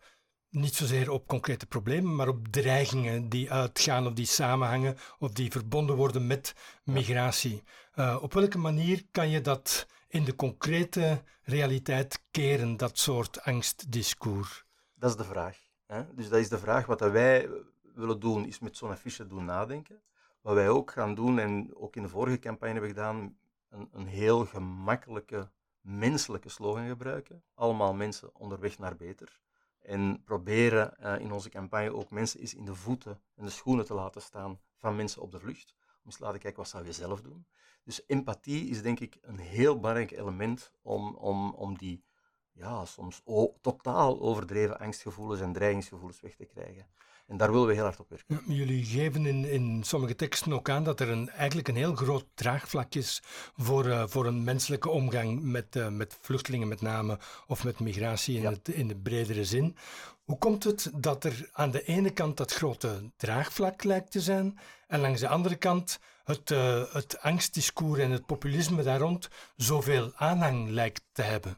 niet 0.56 0.76
zozeer 0.76 1.12
op 1.12 1.28
concrete 1.28 1.66
problemen, 1.66 2.16
maar 2.16 2.28
op 2.28 2.48
dreigingen 2.48 3.30
die 3.30 3.52
uitgaan 3.52 4.08
of 4.08 4.14
die 4.14 4.26
samenhangen 4.26 4.98
of 5.20 5.32
die 5.32 5.52
verbonden 5.52 5.96
worden 5.96 6.28
met 6.28 6.56
migratie. 6.84 7.64
Uh, 7.96 8.18
op 8.22 8.34
welke 8.34 8.58
manier 8.58 9.04
kan 9.12 9.30
je 9.30 9.42
dat 9.42 9.88
in 10.08 10.24
de 10.24 10.36
concrete 10.36 11.22
realiteit 11.44 12.24
keren, 12.32 12.78
dat 12.78 12.98
soort 12.98 13.42
angstdiscours? 13.42 14.66
Dat 14.94 15.10
is 15.10 15.16
de 15.16 15.24
vraag. 15.24 15.58
Hè? 15.86 16.04
Dus 16.14 16.30
dat 16.30 16.40
is 16.40 16.50
de 16.50 16.60
vraag. 16.60 16.86
Wat 16.86 17.00
wij 17.00 17.50
willen 17.94 18.20
doen, 18.20 18.46
is 18.46 18.60
met 18.60 18.78
zo'n 18.78 18.90
affiche 18.90 19.28
doen 19.28 19.46
nadenken. 19.46 20.02
Wat 20.42 20.54
wij 20.54 20.70
ook 20.70 20.92
gaan 20.92 21.16
doen, 21.16 21.40
en 21.40 21.76
ook 21.76 21.96
in 21.96 22.02
de 22.02 22.10
vorige 22.10 22.40
campagne 22.40 22.74
hebben 22.74 22.92
we 22.92 22.96
gedaan, 22.96 23.38
een, 23.70 23.90
een 23.92 24.08
heel 24.08 24.46
gemakkelijke, 24.46 25.50
menselijke 25.82 26.50
slogan 26.50 26.88
gebruiken. 26.88 27.44
Allemaal 27.54 27.94
mensen 27.94 28.36
onderweg 28.36 28.80
naar 28.80 28.96
beter. 28.96 29.40
En 29.86 30.24
proberen 30.24 30.94
uh, 31.00 31.20
in 31.20 31.32
onze 31.32 31.50
campagne 31.50 31.94
ook 31.94 32.10
mensen 32.10 32.40
eens 32.40 32.54
in 32.54 32.66
de 32.66 32.76
voeten 32.76 33.22
en 33.36 33.46
de 33.46 33.52
schoenen 33.52 33.86
te 33.86 33.94
laten 33.94 34.22
staan 34.22 34.60
van 34.78 34.96
mensen 34.96 35.22
op 35.22 35.32
de 35.32 35.40
vlucht. 35.40 35.74
Om 35.78 36.06
eens 36.06 36.16
te 36.16 36.24
laten 36.24 36.40
kijken, 36.40 36.60
wat 36.60 36.70
zou 36.70 36.86
je 36.86 36.92
zelf 36.92 37.22
doen? 37.22 37.48
Dus 37.84 38.04
empathie 38.08 38.70
is 38.70 38.82
denk 38.82 39.00
ik 39.00 39.18
een 39.22 39.38
heel 39.38 39.80
belangrijk 39.80 40.12
element 40.12 40.72
om, 40.82 41.16
om, 41.16 41.54
om 41.54 41.78
die 41.78 42.06
ja, 42.52 42.86
soms 42.86 43.22
totaal 43.62 44.22
overdreven 44.22 44.80
angstgevoelens 44.80 45.42
en 45.42 45.54
dreigingsgevoelens 45.54 46.20
weg 46.20 46.36
te 46.36 46.46
krijgen. 46.46 46.88
En 47.28 47.38
daar 47.38 47.52
willen 47.52 47.68
we 47.68 47.74
heel 47.74 47.84
hard 47.84 48.00
op 48.00 48.10
werken. 48.10 48.42
jullie 48.48 48.86
geven 48.86 49.26
in, 49.26 49.46
in 49.46 49.84
sommige 49.84 50.16
teksten 50.16 50.54
ook 50.54 50.70
aan 50.70 50.84
dat 50.84 51.00
er 51.00 51.10
een, 51.10 51.30
eigenlijk 51.30 51.68
een 51.68 51.76
heel 51.76 51.96
groot 51.96 52.26
draagvlak 52.34 52.96
is 52.96 53.22
voor, 53.58 53.86
uh, 53.86 54.04
voor 54.08 54.26
een 54.26 54.44
menselijke 54.44 54.90
omgang 54.90 55.42
met, 55.42 55.76
uh, 55.76 55.88
met 55.88 56.18
vluchtelingen 56.22 56.68
met 56.68 56.82
name, 56.82 57.20
of 57.48 57.64
met 57.64 57.80
migratie 57.80 58.38
in, 58.38 58.46
het, 58.46 58.68
in 58.68 58.88
de 58.88 58.96
bredere 58.96 59.46
zin. 59.46 59.76
Hoe 60.24 60.38
komt 60.38 60.64
het 60.64 60.92
dat 60.96 61.24
er 61.24 61.50
aan 61.52 61.72
de 61.72 61.84
ene 61.84 62.10
kant 62.10 62.38
dat 62.38 62.54
grote 62.54 63.12
draagvlak 63.18 63.84
lijkt 63.84 64.12
te 64.12 64.22
zijn, 64.22 64.60
en 64.88 65.00
langs 65.00 65.20
de 65.20 65.28
andere 65.28 65.56
kant 65.56 66.00
het, 66.24 66.52
uh, 66.52 66.94
het 66.94 67.20
angstdiscours 67.20 68.00
en 68.00 68.12
het 68.12 68.26
populisme 68.26 68.84
daar 68.84 69.00
rond 69.00 69.30
zoveel 69.56 70.12
aanhang 70.16 70.70
lijkt 70.70 71.02
te 71.12 71.22
hebben? 71.22 71.58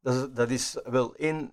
Dat 0.00 0.14
is, 0.14 0.34
dat 0.34 0.50
is 0.50 0.76
wel 0.84 1.14
één 1.14 1.50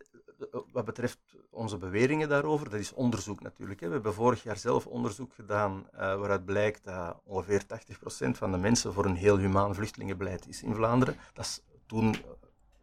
wat 0.72 0.86
betreft 0.86 1.19
onze 1.60 1.78
beweringen 1.78 2.30
daarover, 2.30 2.70
dat 2.70 2.80
is 2.80 2.94
onderzoek 2.94 3.42
natuurlijk. 3.42 3.80
Hè. 3.80 3.88
We 3.88 3.94
hebben 3.94 4.13
vorig 4.13 4.44
jaar 4.44 4.58
zelf 4.58 4.88
onderzoek 4.88 5.34
gedaan 5.34 5.88
uh, 5.94 6.00
waaruit 6.00 6.46
blijkt 6.46 6.84
dat 6.84 7.22
ongeveer 7.24 7.63
80% 7.63 8.30
van 8.30 8.51
de 8.51 8.58
mensen 8.58 8.94
voor 8.94 9.06
een 9.06 9.16
heel 9.16 9.38
humaan 9.38 9.75
vluchtelingenbeleid 9.75 10.48
is 10.48 10.63
in 10.63 10.75
Vlaanderen. 10.75 11.18
Dat 11.34 11.46
is 11.46 11.62
toen 11.86 12.16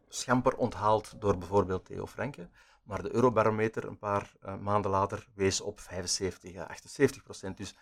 schamper 0.09 0.57
onthaald 0.57 1.21
door 1.21 1.39
bijvoorbeeld 1.39 1.85
Theo 1.85 2.07
Franke. 2.07 2.49
Maar 2.83 3.03
de 3.03 3.15
Eurobarometer 3.15 3.85
een 3.85 3.99
paar 3.99 4.33
uh, 4.45 4.57
maanden 4.57 4.91
later 4.91 5.27
wees 5.35 5.61
op 5.61 5.81
75 5.81 6.57
à 6.57 6.65
78 6.65 7.23
procent. 7.23 7.57
Dus 7.57 7.75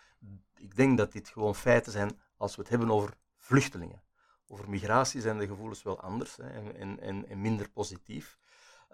ik 0.57 0.75
denk 0.75 0.97
dat 0.97 1.11
dit 1.11 1.29
gewoon 1.29 1.55
feiten 1.55 1.91
zijn 1.91 2.19
als 2.37 2.55
we 2.55 2.61
het 2.61 2.69
hebben 2.69 2.91
over 2.91 3.17
vluchtelingen. 3.37 4.01
Over 4.47 4.69
migratie 4.69 5.21
zijn 5.21 5.37
de 5.37 5.47
gevoelens 5.47 5.83
wel 5.83 5.99
anders 5.99 6.35
hè, 6.35 6.49
en, 6.49 6.99
en, 6.99 7.27
en, 7.27 7.41
minder 7.41 7.69
positief. 7.69 8.37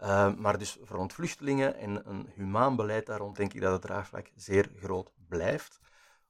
Uh, 0.01 0.36
maar 0.36 0.58
dus 0.58 0.77
voor 0.81 0.98
ontvluchtelingen 0.98 1.75
en 1.75 2.10
een 2.10 2.29
humaan 2.36 2.75
beleid 2.75 3.05
daar 3.05 3.20
rond 3.20 3.36
denk 3.36 3.53
ik 3.53 3.62
dat 3.62 3.72
het 3.72 3.81
draagvlak 3.81 4.31
zeer 4.36 4.72
groot 4.79 5.13
blijft. 5.27 5.79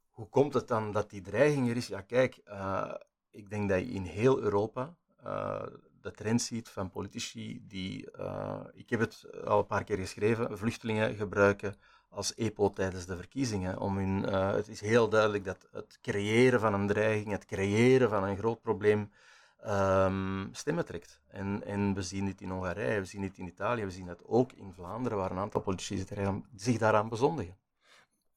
Hoe 0.10 0.30
komt 0.30 0.54
het 0.54 0.68
dan 0.68 0.92
dat 0.92 1.10
die 1.10 1.22
dreiging 1.22 1.70
er 1.70 1.76
is? 1.76 1.88
Ja, 1.88 2.02
kijk, 2.02 2.40
uh, 2.48 2.94
ik 3.30 3.50
denk 3.50 3.70
dat 3.70 3.80
je 3.80 3.86
in 3.86 4.04
heel 4.04 4.40
Europa 4.42 4.96
uh, 5.26 5.64
de 6.02 6.12
trend 6.12 6.42
ziet 6.42 6.70
van 6.70 6.90
politici 6.90 7.64
die, 7.68 8.10
ik 8.74 8.90
heb 8.90 9.00
het 9.00 9.26
al 9.46 9.60
een 9.60 9.66
paar 9.66 9.84
keer 9.84 9.98
geschreven, 9.98 10.58
vluchtelingen 10.58 11.16
gebruiken 11.16 11.76
als 12.10 12.36
EPO 12.36 12.70
tijdens 12.70 13.06
de 13.06 13.16
verkiezingen. 13.16 13.80
Om 13.80 13.98
hun, 13.98 14.24
het 14.34 14.68
is 14.68 14.82
heel 14.82 15.10
duidelijk 15.10 15.46
dat 15.46 15.68
het 15.72 16.00
creëren 16.02 16.60
van 16.60 16.74
een 16.74 16.88
dreiging, 16.88 17.32
het 17.32 17.46
creëren 17.46 18.10
van 18.10 18.24
een 18.24 18.38
groot 18.38 18.62
probleem, 18.62 19.12
um, 19.68 20.50
stemmen 20.52 20.86
trekt. 20.86 21.22
En, 21.28 21.64
en 21.66 21.94
we 21.94 22.02
zien 22.02 22.26
dit 22.26 22.42
in 22.42 22.50
Hongarije, 22.50 23.00
we 23.00 23.06
zien 23.06 23.22
dit 23.22 23.38
in 23.38 23.48
Italië, 23.48 23.84
we 23.84 23.92
zien 23.92 24.06
dat 24.06 24.26
ook 24.26 24.52
in 24.52 24.74
Vlaanderen, 24.74 25.18
waar 25.18 25.32
een 25.32 25.38
aantal 25.38 25.62
politici 25.62 26.06
zich 26.56 26.78
daaraan 26.78 27.10
bezondigen. 27.10 27.60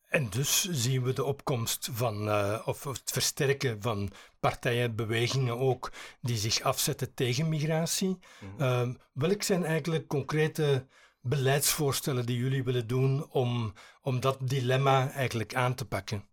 En 0.09 0.31
dus 0.31 0.69
zien 0.71 1.02
we 1.02 1.12
de 1.12 1.25
opkomst 1.25 1.88
van, 1.93 2.28
uh, 2.28 2.62
of 2.64 2.85
het 2.85 3.11
versterken 3.11 3.83
van 3.83 4.11
partijen, 4.40 4.97
bewegingen 4.97 5.59
ook, 5.59 5.93
die 6.21 6.37
zich 6.37 6.61
afzetten 6.61 7.14
tegen 7.14 7.49
migratie. 7.49 8.09
Mm 8.09 8.54
-hmm. 8.57 8.99
welk 9.12 9.43
zijn 9.43 9.64
eigenlijk 9.64 10.07
concrete 10.07 10.87
beleidsvoorstellen 11.21 12.26
die 12.26 12.38
jullie 12.38 12.64
willen 12.64 12.87
doen 12.87 13.26
om, 13.31 13.73
om 14.02 14.21
dat 14.21 14.38
dilemma 14.40 15.11
eigenlijk 15.11 15.54
aan 15.54 15.75
te 15.75 15.85
pakken? 15.85 16.25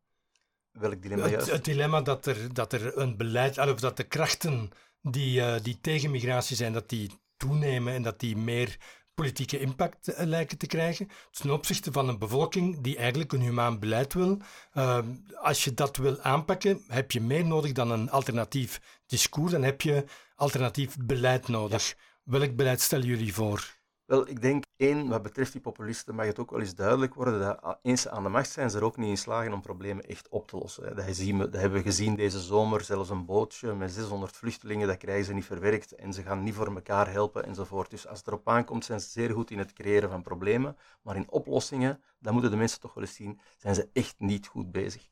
Welk 0.71 1.01
dilemma 1.01 1.23
Het, 1.23 1.31
juist? 1.31 1.51
het 1.51 1.65
dilemma 1.65 2.01
dat 2.01 2.25
er, 2.25 2.53
dat 2.53 2.73
er 2.73 2.97
een 2.97 3.17
beleid, 3.17 3.57
of 3.57 3.79
dat 3.79 3.97
de 3.97 4.03
krachten 4.03 4.69
die, 5.01 5.41
eh, 5.41 5.63
die 5.63 5.79
tegen 5.81 6.11
migratie 6.11 6.55
zijn, 6.55 6.73
dat 6.73 6.89
die 6.89 7.11
toenemen 7.37 7.93
en 7.93 8.01
dat 8.01 8.19
die 8.19 8.37
meer 8.37 8.77
politieke 9.13 9.59
impact 9.59 10.07
eh, 10.07 10.25
lijken 10.25 10.57
te 10.57 10.67
krijgen 10.67 11.09
ten 11.31 11.51
opzichte 11.51 11.91
van 11.91 12.07
een 12.09 12.19
bevolking 12.19 12.81
die 12.81 12.97
eigenlijk 12.97 13.31
een 13.31 13.41
humaan 13.41 13.79
beleid 13.79 14.13
wil. 14.13 14.37
Ehm, 14.73 15.05
als 15.33 15.63
je 15.63 15.73
dat 15.73 15.97
wil 15.97 16.21
aanpakken, 16.21 16.83
heb 16.87 17.11
je 17.11 17.21
meer 17.21 17.45
nodig 17.45 17.71
dan 17.71 17.91
een 17.91 18.09
alternatief 18.09 18.81
discours, 19.05 19.51
dan 19.51 19.63
heb 19.63 19.81
je 19.81 20.05
alternatief 20.35 20.97
beleid 20.99 21.47
nodig. 21.47 21.95
Welk 22.23 22.55
beleid 22.55 22.81
stellen 22.81 23.05
jullie 23.05 23.33
voor? 23.33 23.80
Wel, 24.11 24.29
ik 24.29 24.41
denk 24.41 24.63
één, 24.77 25.07
wat 25.07 25.21
betreft 25.21 25.51
die 25.51 25.61
populisten, 25.61 26.15
mag 26.15 26.25
het 26.25 26.39
ook 26.39 26.51
wel 26.51 26.59
eens 26.59 26.75
duidelijk 26.75 27.13
worden 27.13 27.39
dat 27.39 27.79
eens 27.81 28.01
ze 28.01 28.09
aan 28.09 28.23
de 28.23 28.29
macht 28.29 28.49
zijn, 28.49 28.69
ze 28.69 28.77
er 28.77 28.83
ook 28.83 28.97
niet 28.97 29.09
in 29.09 29.17
slagen 29.17 29.53
om 29.53 29.61
problemen 29.61 30.05
echt 30.05 30.29
op 30.29 30.47
te 30.47 30.57
lossen. 30.57 30.95
Dat, 30.95 31.05
dat 31.51 31.61
hebben 31.61 31.71
we 31.71 31.81
gezien 31.81 32.15
deze 32.15 32.39
zomer, 32.39 32.83
zelfs 32.83 33.09
een 33.09 33.25
bootje 33.25 33.73
met 33.73 33.91
600 33.91 34.35
vluchtelingen, 34.35 34.87
dat 34.87 34.97
krijgen 34.97 35.25
ze 35.25 35.33
niet 35.33 35.45
verwerkt 35.45 35.91
en 35.91 36.13
ze 36.13 36.21
gaan 36.21 36.43
niet 36.43 36.53
voor 36.53 36.75
elkaar 36.75 37.11
helpen 37.11 37.45
enzovoort. 37.45 37.89
Dus 37.89 38.07
als 38.07 38.17
het 38.17 38.27
erop 38.27 38.47
aankomt, 38.47 38.85
zijn 38.85 38.99
ze 38.99 39.09
zeer 39.09 39.31
goed 39.31 39.51
in 39.51 39.57
het 39.57 39.73
creëren 39.73 40.09
van 40.09 40.21
problemen, 40.21 40.77
maar 41.01 41.15
in 41.15 41.31
oplossingen, 41.31 42.01
dat 42.19 42.33
moeten 42.33 42.51
de 42.51 42.57
mensen 42.57 42.79
toch 42.79 42.93
wel 42.93 43.03
eens 43.03 43.15
zien, 43.15 43.39
zijn 43.57 43.75
ze 43.75 43.89
echt 43.93 44.15
niet 44.17 44.47
goed 44.47 44.71
bezig. 44.71 45.07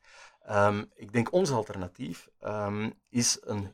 Um, 0.49 0.91
ik 0.95 1.13
denk 1.13 1.33
ons 1.33 1.51
alternatief 1.51 2.29
um, 2.43 2.93
is 3.09 3.37
een, 3.41 3.71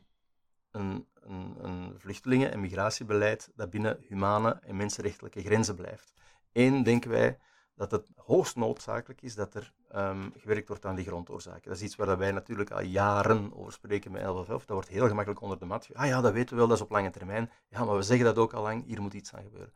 een 0.70 1.06
een, 1.28 1.94
vluchtelingen- 1.98 2.52
en 2.52 2.60
migratiebeleid 2.60 3.50
dat 3.54 3.70
binnen 3.70 3.98
humane 4.08 4.58
en 4.62 4.76
mensenrechtelijke 4.76 5.42
grenzen 5.42 5.74
blijft. 5.74 6.12
Eén, 6.52 6.82
denken 6.82 7.10
wij 7.10 7.38
dat 7.74 7.90
het 7.90 8.08
hoogst 8.16 8.56
noodzakelijk 8.56 9.22
is 9.22 9.34
dat 9.34 9.54
er 9.54 9.72
um, 9.94 10.32
gewerkt 10.36 10.68
wordt 10.68 10.84
aan 10.84 10.94
die 10.94 11.04
grondoorzaken. 11.04 11.68
Dat 11.68 11.76
is 11.76 11.82
iets 11.82 11.96
waar 11.96 12.18
wij 12.18 12.32
natuurlijk 12.32 12.70
al 12.70 12.82
jaren 12.82 13.54
over 13.54 13.72
spreken 13.72 14.10
met 14.10 14.20
1111. 14.20 14.66
Dat 14.66 14.76
wordt 14.76 14.88
heel 14.88 15.08
gemakkelijk 15.08 15.40
onder 15.40 15.58
de 15.58 15.64
mat. 15.64 15.88
Ah 15.92 16.06
ja, 16.06 16.20
dat 16.20 16.32
weten 16.32 16.50
we 16.50 16.56
wel, 16.56 16.68
dat 16.68 16.76
is 16.76 16.82
op 16.82 16.90
lange 16.90 17.10
termijn. 17.10 17.50
Ja, 17.68 17.84
maar 17.84 17.96
we 17.96 18.02
zeggen 18.02 18.26
dat 18.26 18.38
ook 18.38 18.52
al 18.52 18.62
lang, 18.62 18.84
hier 18.84 19.02
moet 19.02 19.14
iets 19.14 19.34
aan 19.34 19.42
gebeuren. 19.42 19.72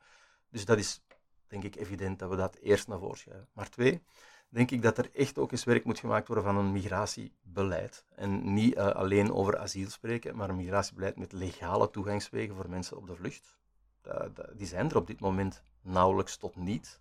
Dus 0.50 0.64
dat 0.64 0.78
is, 0.78 1.02
denk 1.46 1.64
ik, 1.64 1.76
evident 1.76 2.18
dat 2.18 2.30
we 2.30 2.36
dat 2.36 2.56
eerst 2.56 2.88
naar 2.88 2.98
voren 2.98 3.18
schuiven. 3.18 3.48
Maar 3.52 3.68
twee, 3.68 4.02
denk 4.50 4.70
ik 4.70 4.82
dat 4.82 4.98
er 4.98 5.10
echt 5.14 5.38
ook 5.38 5.52
eens 5.52 5.64
werk 5.64 5.84
moet 5.84 5.98
gemaakt 5.98 6.26
worden 6.26 6.44
van 6.44 6.56
een 6.56 6.72
migratiebeleid. 6.72 8.04
En 8.14 8.54
niet 8.54 8.76
uh, 8.76 8.86
alleen 8.86 9.32
over 9.32 9.58
asiel 9.58 9.90
spreken, 9.90 10.36
maar 10.36 10.48
een 10.48 10.56
migratiebeleid 10.56 11.16
met 11.16 11.32
legale 11.32 11.90
toegangswegen 11.90 12.54
voor 12.54 12.70
mensen 12.70 12.96
op 12.96 13.06
de 13.06 13.14
vlucht. 13.14 13.58
Die 14.52 14.66
zijn 14.66 14.90
er 14.90 14.96
op 14.96 15.06
dit 15.06 15.20
moment 15.20 15.62
nauwelijks 15.82 16.36
tot 16.36 16.56
niet. 16.56 17.00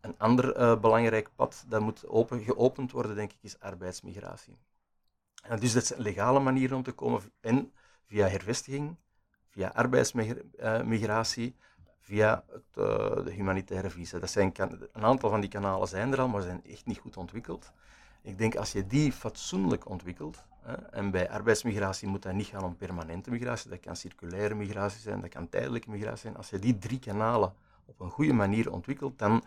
Een 0.00 0.18
ander 0.18 0.56
uh, 0.56 0.80
belangrijk 0.80 1.30
pad 1.34 1.64
dat 1.68 1.80
moet 1.80 2.08
open, 2.08 2.42
geopend 2.42 2.92
worden, 2.92 3.16
denk 3.16 3.32
ik, 3.32 3.38
is 3.40 3.60
arbeidsmigratie. 3.60 4.58
En 5.42 5.60
dus 5.60 5.72
dat 5.72 5.86
zijn 5.86 6.00
legale 6.00 6.40
manieren 6.40 6.76
om 6.76 6.82
te 6.82 6.92
komen 6.92 7.20
en 7.40 7.72
via 8.04 8.28
hervestiging, 8.28 8.96
via 9.50 9.68
arbeidsmigratie, 9.68 11.56
via 12.04 12.44
het, 12.50 12.62
uh, 12.78 13.24
de 13.24 13.30
humanitaire 13.30 13.90
visa. 13.90 14.18
Dat 14.18 14.30
zijn 14.30 14.52
een 14.92 15.04
aantal 15.04 15.30
van 15.30 15.40
die 15.40 15.50
kanalen 15.50 15.88
zijn 15.88 16.12
er 16.12 16.20
al, 16.20 16.28
maar 16.28 16.42
zijn 16.42 16.64
echt 16.64 16.86
niet 16.86 16.98
goed 16.98 17.16
ontwikkeld. 17.16 17.72
Ik 18.22 18.38
denk 18.38 18.56
als 18.56 18.72
je 18.72 18.86
die 18.86 19.12
fatsoenlijk 19.12 19.88
ontwikkelt, 19.88 20.44
hè, 20.60 20.74
en 20.74 21.10
bij 21.10 21.30
arbeidsmigratie 21.30 22.08
moet 22.08 22.22
dat 22.22 22.32
niet 22.32 22.46
gaan 22.46 22.64
om 22.64 22.76
permanente 22.76 23.30
migratie, 23.30 23.70
dat 23.70 23.80
kan 23.80 23.96
circulaire 23.96 24.54
migratie 24.54 25.00
zijn, 25.00 25.20
dat 25.20 25.30
kan 25.30 25.48
tijdelijke 25.48 25.90
migratie 25.90 26.18
zijn. 26.18 26.36
Als 26.36 26.50
je 26.50 26.58
die 26.58 26.78
drie 26.78 26.98
kanalen 26.98 27.54
op 27.84 28.00
een 28.00 28.10
goede 28.10 28.32
manier 28.32 28.72
ontwikkelt, 28.72 29.18
dan, 29.18 29.44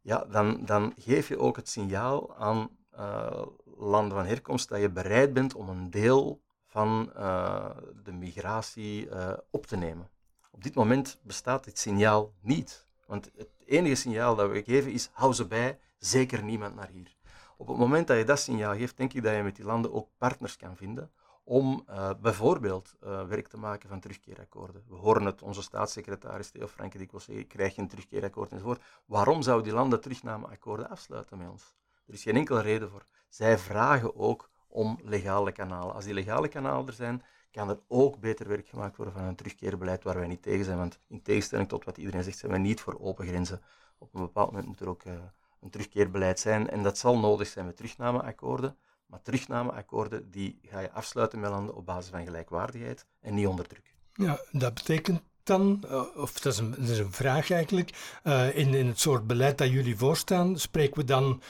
ja, 0.00 0.24
dan, 0.24 0.64
dan 0.64 0.92
geef 0.98 1.28
je 1.28 1.38
ook 1.38 1.56
het 1.56 1.68
signaal 1.68 2.36
aan 2.36 2.68
uh, 2.98 3.42
landen 3.76 4.16
van 4.16 4.26
herkomst 4.26 4.68
dat 4.68 4.80
je 4.80 4.90
bereid 4.90 5.32
bent 5.32 5.54
om 5.54 5.68
een 5.68 5.90
deel 5.90 6.40
van 6.66 7.12
uh, 7.16 7.70
de 8.04 8.12
migratie 8.12 9.08
op 9.50 9.66
te 9.66 9.76
nemen. 9.76 10.08
Op 10.50 10.62
dit 10.62 10.74
moment 10.74 11.18
bestaat 11.22 11.64
dit 11.64 11.78
signaal 11.78 12.32
niet. 12.40 12.86
Want 13.06 13.30
het 13.36 13.48
enige 13.64 13.94
signaal 13.94 14.34
dat 14.34 14.50
we 14.50 14.62
geven 14.62 14.92
is: 14.92 15.08
hou 15.12 15.32
ze 15.32 15.46
bij, 15.46 15.78
zeker 15.98 16.42
niemand 16.42 16.74
naar 16.74 16.88
hier. 16.88 17.16
Op 17.56 17.68
het 17.68 17.76
moment 17.76 18.06
dat 18.06 18.18
je 18.18 18.24
dat 18.24 18.40
signaal 18.40 18.74
geeft, 18.74 18.96
denk 18.96 19.12
ik 19.12 19.22
dat 19.22 19.34
je 19.34 19.42
met 19.42 19.56
die 19.56 19.64
landen 19.64 19.92
ook 19.92 20.08
partners 20.18 20.56
kan 20.56 20.76
vinden 20.76 21.10
om 21.44 21.84
uh, 21.88 22.10
bijvoorbeeld 22.20 22.94
uh, 23.04 23.26
werk 23.26 23.48
te 23.48 23.56
maken 23.56 23.88
van 23.88 24.00
terugkeerakkoorden. 24.00 24.84
We 24.88 24.94
horen 24.94 25.24
het, 25.24 25.42
onze 25.42 25.62
staatssecretaris 25.62 26.50
Theo 26.50 26.66
Franke 26.66 26.98
dikwijls 26.98 27.24
zeggen, 27.24 27.46
krijg 27.46 27.76
een 27.76 27.88
terugkeerakkoord 27.88 28.52
enzovoort. 28.52 28.82
Waarom 29.06 29.42
zouden 29.42 29.66
die 29.66 29.74
landen 29.74 30.00
terugnameakkoorden 30.00 30.88
afsluiten 30.90 31.38
met 31.38 31.48
ons? 31.48 31.74
Er 32.06 32.14
is 32.14 32.22
geen 32.22 32.36
enkele 32.36 32.60
reden 32.60 32.90
voor. 32.90 33.04
Zij 33.28 33.58
vragen 33.58 34.16
ook 34.16 34.50
om 34.68 34.98
legale 35.02 35.52
kanalen. 35.52 35.94
Als 35.94 36.04
die 36.04 36.14
legale 36.14 36.48
kanalen 36.48 36.86
er 36.86 36.92
zijn, 36.92 37.22
kan 37.50 37.68
er 37.68 37.78
ook 37.88 38.20
beter 38.20 38.48
werk 38.48 38.68
gemaakt 38.68 38.96
worden 38.96 39.14
van 39.14 39.24
een 39.24 39.36
terugkeerbeleid 39.36 40.04
waar 40.04 40.18
wij 40.18 40.26
niet 40.26 40.42
tegen 40.42 40.64
zijn. 40.64 40.78
Want 40.78 40.98
in 41.08 41.22
tegenstelling 41.22 41.68
tot 41.68 41.84
wat 41.84 41.98
iedereen 41.98 42.22
zegt, 42.22 42.38
zijn 42.38 42.52
wij 42.52 42.60
niet 42.60 42.80
voor 42.80 43.00
open 43.00 43.26
grenzen. 43.26 43.60
Op 43.98 44.14
een 44.14 44.20
bepaald 44.20 44.50
moment 44.50 44.66
moet 44.66 44.80
er 44.80 44.88
ook 44.88 45.04
uh, 45.04 45.12
een 45.60 45.70
terugkeerbeleid 45.70 46.40
zijn. 46.40 46.70
En 46.70 46.82
dat 46.82 46.98
zal 46.98 47.18
nodig 47.18 47.48
zijn 47.48 47.66
met 47.66 47.76
terugnameakkoorden. 47.76 48.76
Maar 49.06 49.22
terugnameakkoorden 49.22 50.30
die 50.30 50.58
ga 50.62 50.80
je 50.80 50.92
afsluiten 50.92 51.40
met 51.40 51.50
landen 51.50 51.74
op 51.74 51.86
basis 51.86 52.10
van 52.10 52.24
gelijkwaardigheid 52.24 53.06
en 53.20 53.34
niet 53.34 53.46
onder 53.46 53.66
druk. 53.66 53.94
Ja, 54.12 54.40
dat 54.52 54.74
betekent 54.74 55.22
dan, 55.42 55.84
of 56.16 56.32
dat 56.32 56.52
is 56.52 56.58
een, 56.58 56.76
is 56.78 56.98
een 56.98 57.12
vraag 57.12 57.50
eigenlijk, 57.50 58.18
uh, 58.24 58.56
in, 58.56 58.74
in 58.74 58.86
het 58.86 59.00
soort 59.00 59.26
beleid 59.26 59.58
dat 59.58 59.70
jullie 59.70 59.96
voorstaan, 59.96 60.58
spreken 60.58 60.96
we 60.96 61.04
dan 61.04 61.42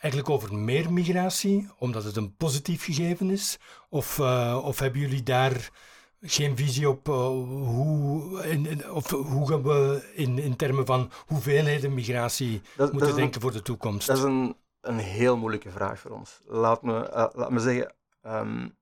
eigenlijk 0.00 0.30
over 0.30 0.54
meer 0.54 0.92
migratie, 0.92 1.68
omdat 1.78 2.04
het 2.04 2.16
een 2.16 2.36
positief 2.36 2.84
gegeven 2.84 3.30
is? 3.30 3.58
Of, 3.88 4.18
uh, 4.18 4.60
of 4.64 4.78
hebben 4.78 5.00
jullie 5.00 5.22
daar 5.22 5.70
geen 6.20 6.56
visie 6.56 6.88
op 6.88 7.08
uh, 7.08 7.14
hoe, 7.14 8.44
in, 8.44 8.66
in, 8.66 8.90
of 8.90 9.10
hoe 9.10 9.48
gaan 9.48 9.62
we 9.62 10.10
in, 10.14 10.38
in 10.38 10.56
termen 10.56 10.86
van 10.86 11.10
hoeveelheden 11.26 11.94
migratie 11.94 12.60
dat, 12.76 12.92
moeten 12.92 13.08
dat 13.08 13.18
denken 13.18 13.34
een, 13.34 13.40
voor 13.40 13.52
de 13.52 13.62
toekomst? 13.62 14.06
Dat 14.06 14.16
is 14.16 14.22
een, 14.22 14.56
een 14.80 14.98
heel 14.98 15.36
moeilijke 15.36 15.70
vraag 15.70 15.98
voor 15.98 16.10
ons. 16.10 16.40
Laat 16.46 16.82
me, 16.82 17.10
uh, 17.10 17.26
laat 17.32 17.50
me 17.50 17.60
zeggen, 17.60 17.94
um, 18.22 18.76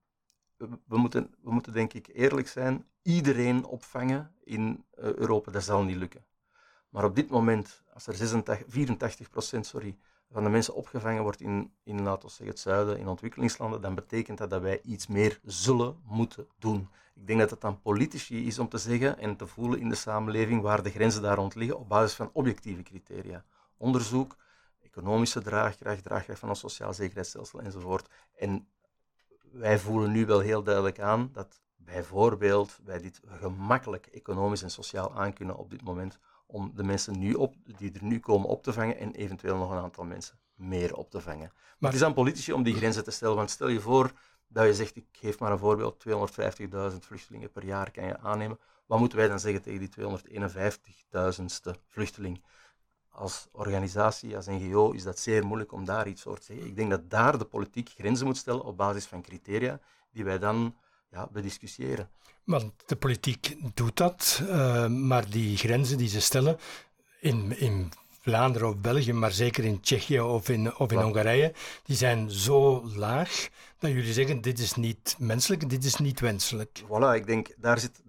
we, 0.87 0.97
moeten, 0.97 1.35
we 1.41 1.51
moeten 1.51 1.73
denk 1.73 1.93
ik 1.93 2.07
eerlijk 2.13 2.47
zijn, 2.47 2.85
iedereen 3.01 3.65
opvangen 3.65 4.31
in 4.43 4.85
Europa, 4.95 5.51
dat 5.51 5.63
zal 5.63 5.83
niet 5.83 5.97
lukken. 5.97 6.25
Maar 6.89 7.03
op 7.03 7.15
dit 7.15 7.29
moment, 7.29 7.83
als 7.93 8.07
er 8.07 8.13
86, 8.13 8.65
84 8.67 9.29
procent, 9.29 9.65
sorry, 9.65 9.97
van 10.35 10.43
de 10.43 10.49
mensen 10.49 10.73
opgevangen 10.73 11.23
wordt 11.23 11.41
in, 11.41 11.71
in 11.83 12.01
laten 12.01 12.29
zeggen, 12.29 12.47
het 12.47 12.59
zuiden, 12.59 12.99
in 12.99 13.07
ontwikkelingslanden, 13.07 13.81
dan 13.81 13.95
betekent 13.95 14.37
dat 14.37 14.49
dat 14.49 14.61
wij 14.61 14.81
iets 14.81 15.07
meer 15.07 15.39
zullen 15.43 15.95
moeten 16.05 16.47
doen. 16.59 16.89
Ik 17.15 17.27
denk 17.27 17.39
dat 17.39 17.49
het 17.49 17.63
aan 17.63 17.81
politici 17.81 18.47
is 18.47 18.59
om 18.59 18.69
te 18.69 18.77
zeggen 18.77 19.19
en 19.19 19.35
te 19.35 19.47
voelen 19.47 19.79
in 19.79 19.89
de 19.89 19.95
samenleving 19.95 20.61
waar 20.61 20.83
de 20.83 20.89
grenzen 20.89 21.21
daar 21.21 21.35
rond 21.35 21.55
liggen 21.55 21.79
op 21.79 21.89
basis 21.89 22.15
van 22.15 22.29
objectieve 22.33 22.83
criteria. 22.83 23.43
Onderzoek, 23.77 24.35
economische 24.81 25.41
draagkracht, 25.41 26.03
draagkracht 26.03 26.39
van 26.39 26.49
ons 26.49 26.59
sociaal 26.59 26.93
zekerheidsstelsel 26.93 27.61
enzovoort. 27.61 28.09
En 28.35 28.67
wij 29.51 29.79
voelen 29.79 30.11
nu 30.11 30.25
wel 30.25 30.39
heel 30.39 30.63
duidelijk 30.63 30.99
aan 30.99 31.29
dat 31.33 31.61
bijvoorbeeld 31.75 32.79
wij 32.83 32.99
dit 32.99 33.21
gemakkelijk 33.25 34.05
economisch 34.05 34.63
en 34.63 34.71
sociaal 34.71 35.15
aankunnen 35.15 35.57
op 35.57 35.69
dit 35.69 35.83
moment 35.83 36.19
om 36.45 36.71
de 36.75 36.83
mensen 36.83 37.19
nu 37.19 37.33
op, 37.33 37.55
die 37.77 37.93
er 37.93 38.03
nu 38.03 38.19
komen 38.19 38.49
op 38.49 38.63
te 38.63 38.73
vangen 38.73 38.97
en 38.97 39.11
eventueel 39.11 39.57
nog 39.57 39.71
een 39.71 39.77
aantal 39.77 40.03
mensen 40.03 40.39
meer 40.55 40.95
op 40.95 41.09
te 41.09 41.21
vangen. 41.21 41.51
Maar 41.79 41.91
het 41.91 41.99
is 41.99 42.05
aan 42.05 42.13
politici 42.13 42.53
om 42.53 42.63
die 42.63 42.75
grenzen 42.75 43.03
te 43.03 43.11
stellen, 43.11 43.35
want 43.35 43.49
stel 43.49 43.67
je 43.67 43.79
voor 43.79 44.11
dat 44.47 44.65
je 44.65 44.73
zegt, 44.73 44.95
ik 44.95 45.05
geef 45.11 45.39
maar 45.39 45.51
een 45.51 45.57
voorbeeld, 45.57 46.05
250.000 46.91 46.97
vluchtelingen 46.99 47.51
per 47.51 47.65
jaar 47.65 47.91
kan 47.91 48.05
je 48.05 48.19
aannemen. 48.19 48.59
Wat 48.85 48.99
moeten 48.99 49.17
wij 49.17 49.27
dan 49.27 49.39
zeggen 49.39 49.61
tegen 49.61 49.79
die 49.79 49.89
251.000ste 49.89 51.81
vluchteling? 51.87 52.43
Als 53.09 53.47
organisatie, 53.51 54.35
als 54.35 54.45
NGO, 54.45 54.91
is 54.91 55.03
dat 55.03 55.19
zeer 55.19 55.45
moeilijk 55.45 55.71
om 55.71 55.85
daar 55.85 56.07
iets 56.07 56.25
over 56.25 56.39
te 56.39 56.45
zeggen. 56.45 56.67
Ik 56.67 56.75
denk 56.75 56.89
dat 56.89 57.09
daar 57.09 57.37
de 57.37 57.45
politiek 57.45 57.89
grenzen 57.89 58.25
moet 58.25 58.37
stellen 58.37 58.63
op 58.63 58.77
basis 58.77 59.05
van 59.05 59.21
criteria 59.21 59.79
die 60.11 60.23
wij 60.23 60.39
dan 60.39 60.75
ja, 61.15 61.27
bediscussiëren. 61.31 62.09
Want 62.43 62.71
de 62.85 62.95
politiek 62.95 63.55
doet 63.73 63.97
dat, 63.97 64.41
uh, 64.43 64.87
maar 64.87 65.29
die 65.29 65.57
grenzen 65.57 65.97
die 65.97 66.07
ze 66.07 66.21
stellen 66.21 66.57
in, 67.19 67.57
in 67.59 67.91
Vlaanderen 68.21 68.67
of 68.67 68.77
België, 68.77 69.13
maar 69.13 69.31
zeker 69.31 69.63
in 69.63 69.79
Tsjechië 69.79 70.19
of 70.19 70.49
in, 70.49 70.75
of 70.77 70.91
in 70.91 70.99
Hongarije, 70.99 71.53
die 71.83 71.95
zijn 71.95 72.31
zo 72.31 72.83
laag 72.95 73.49
dat 73.79 73.91
jullie 73.91 74.13
zeggen: 74.13 74.41
dit 74.41 74.59
is 74.59 74.75
niet 74.75 75.15
menselijk, 75.19 75.69
dit 75.69 75.83
is 75.83 75.95
niet 75.95 76.19
wenselijk. 76.19 76.83
Voilà, 76.83 77.15
ik 77.15 77.25
denk 77.25 77.47
daar 77.57 77.79
zit 77.79 78.01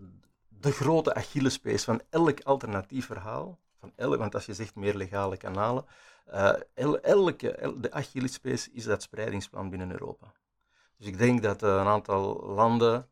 de 0.61 0.73
grote 0.73 1.15
Achillespees 1.15 1.85
van 1.85 2.01
elk 2.11 2.41
alternatief 2.43 3.07
verhaal. 3.07 3.59
Van 3.81 3.93
elk, 3.97 4.19
want 4.19 4.35
als 4.35 4.47
je 4.47 4.55
zegt 4.55 4.75
meer 4.75 4.95
legale 4.95 5.37
kanalen, 5.37 5.85
uh, 6.35 6.53
el, 6.75 7.01
elke, 7.01 7.51
el, 7.51 7.81
de 7.81 7.93
Achillespees 7.93 8.69
is 8.73 8.85
dat 8.85 9.03
speidingsplan 9.03 9.71
binnen 9.71 9.91
Europa. 9.91 10.33
Dus 10.99 11.07
ik 11.07 11.19
denk 11.19 11.43
dat 11.43 11.63
uh, 11.63 11.69
een 11.69 11.87
aantal 11.87 12.43
landen 12.47 13.09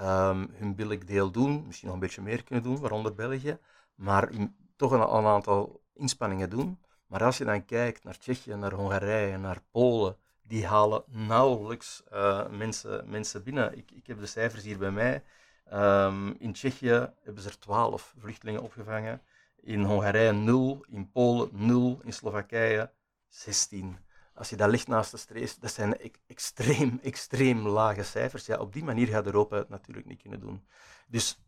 um, 0.00 0.50
hun 0.52 0.74
billig 0.74 1.04
deel 1.04 1.30
doen, 1.30 1.66
misschien 1.66 1.86
nog 1.86 1.96
een 1.96 2.02
beetje 2.02 2.22
meer 2.22 2.44
kunnen 2.44 2.64
doen, 2.64 2.78
waaronder 2.78 3.14
België, 3.14 3.58
maar 3.94 4.30
toch 4.76 4.92
een, 4.92 5.26
aantal 5.26 5.82
inspanningen 5.94 6.50
doen. 6.50 6.78
Maar 7.06 7.24
als 7.24 7.38
je 7.38 7.44
dan 7.44 7.64
kijkt 7.64 8.04
naar 8.04 8.18
Tsjechië, 8.18 8.54
naar 8.54 8.72
Hongarije, 8.72 9.38
naar 9.38 9.60
Polen, 9.70 10.16
die 10.42 10.66
halen 10.66 11.02
nauwelijks 11.06 12.02
uh, 12.12 12.48
mensen, 12.48 13.10
mensen 13.10 13.42
binnen. 13.42 13.78
Ik, 13.78 13.90
ik 13.90 14.06
heb 14.06 14.18
de 14.20 14.26
cijfers 14.26 14.62
hier 14.62 14.78
bij 14.78 14.90
mij. 14.90 15.22
Um, 15.72 16.36
in 16.38 16.52
Tsjechië 16.52 17.12
hebben 17.22 17.42
ze 17.42 17.48
er 17.48 17.58
12 17.58 18.14
vluchtelingen 18.18 18.62
opgevangen. 18.62 19.22
In 19.60 19.82
Hongarije 19.82 20.32
0, 20.32 20.84
in 20.88 21.10
Polen 21.10 21.48
0, 21.52 22.00
in 22.02 22.12
Slowakije 22.12 22.90
16. 23.28 23.98
Als 24.38 24.50
je 24.50 24.56
dat 24.56 24.70
ligt 24.70 24.88
naast 24.88 25.10
de 25.10 25.16
strees, 25.16 25.58
dat 25.58 25.72
zijn 25.72 25.96
extreem, 26.26 26.98
extreem 27.02 27.68
lage 27.68 28.02
cijfers. 28.02 28.46
Ja, 28.46 28.58
op 28.58 28.72
die 28.72 28.84
manier 28.84 29.06
gaat 29.06 29.26
Europa 29.26 29.56
het 29.56 29.68
natuurlijk 29.68 30.06
niet 30.06 30.22
kunnen 30.22 30.40
doen. 30.40 30.66
Dus 31.08 31.38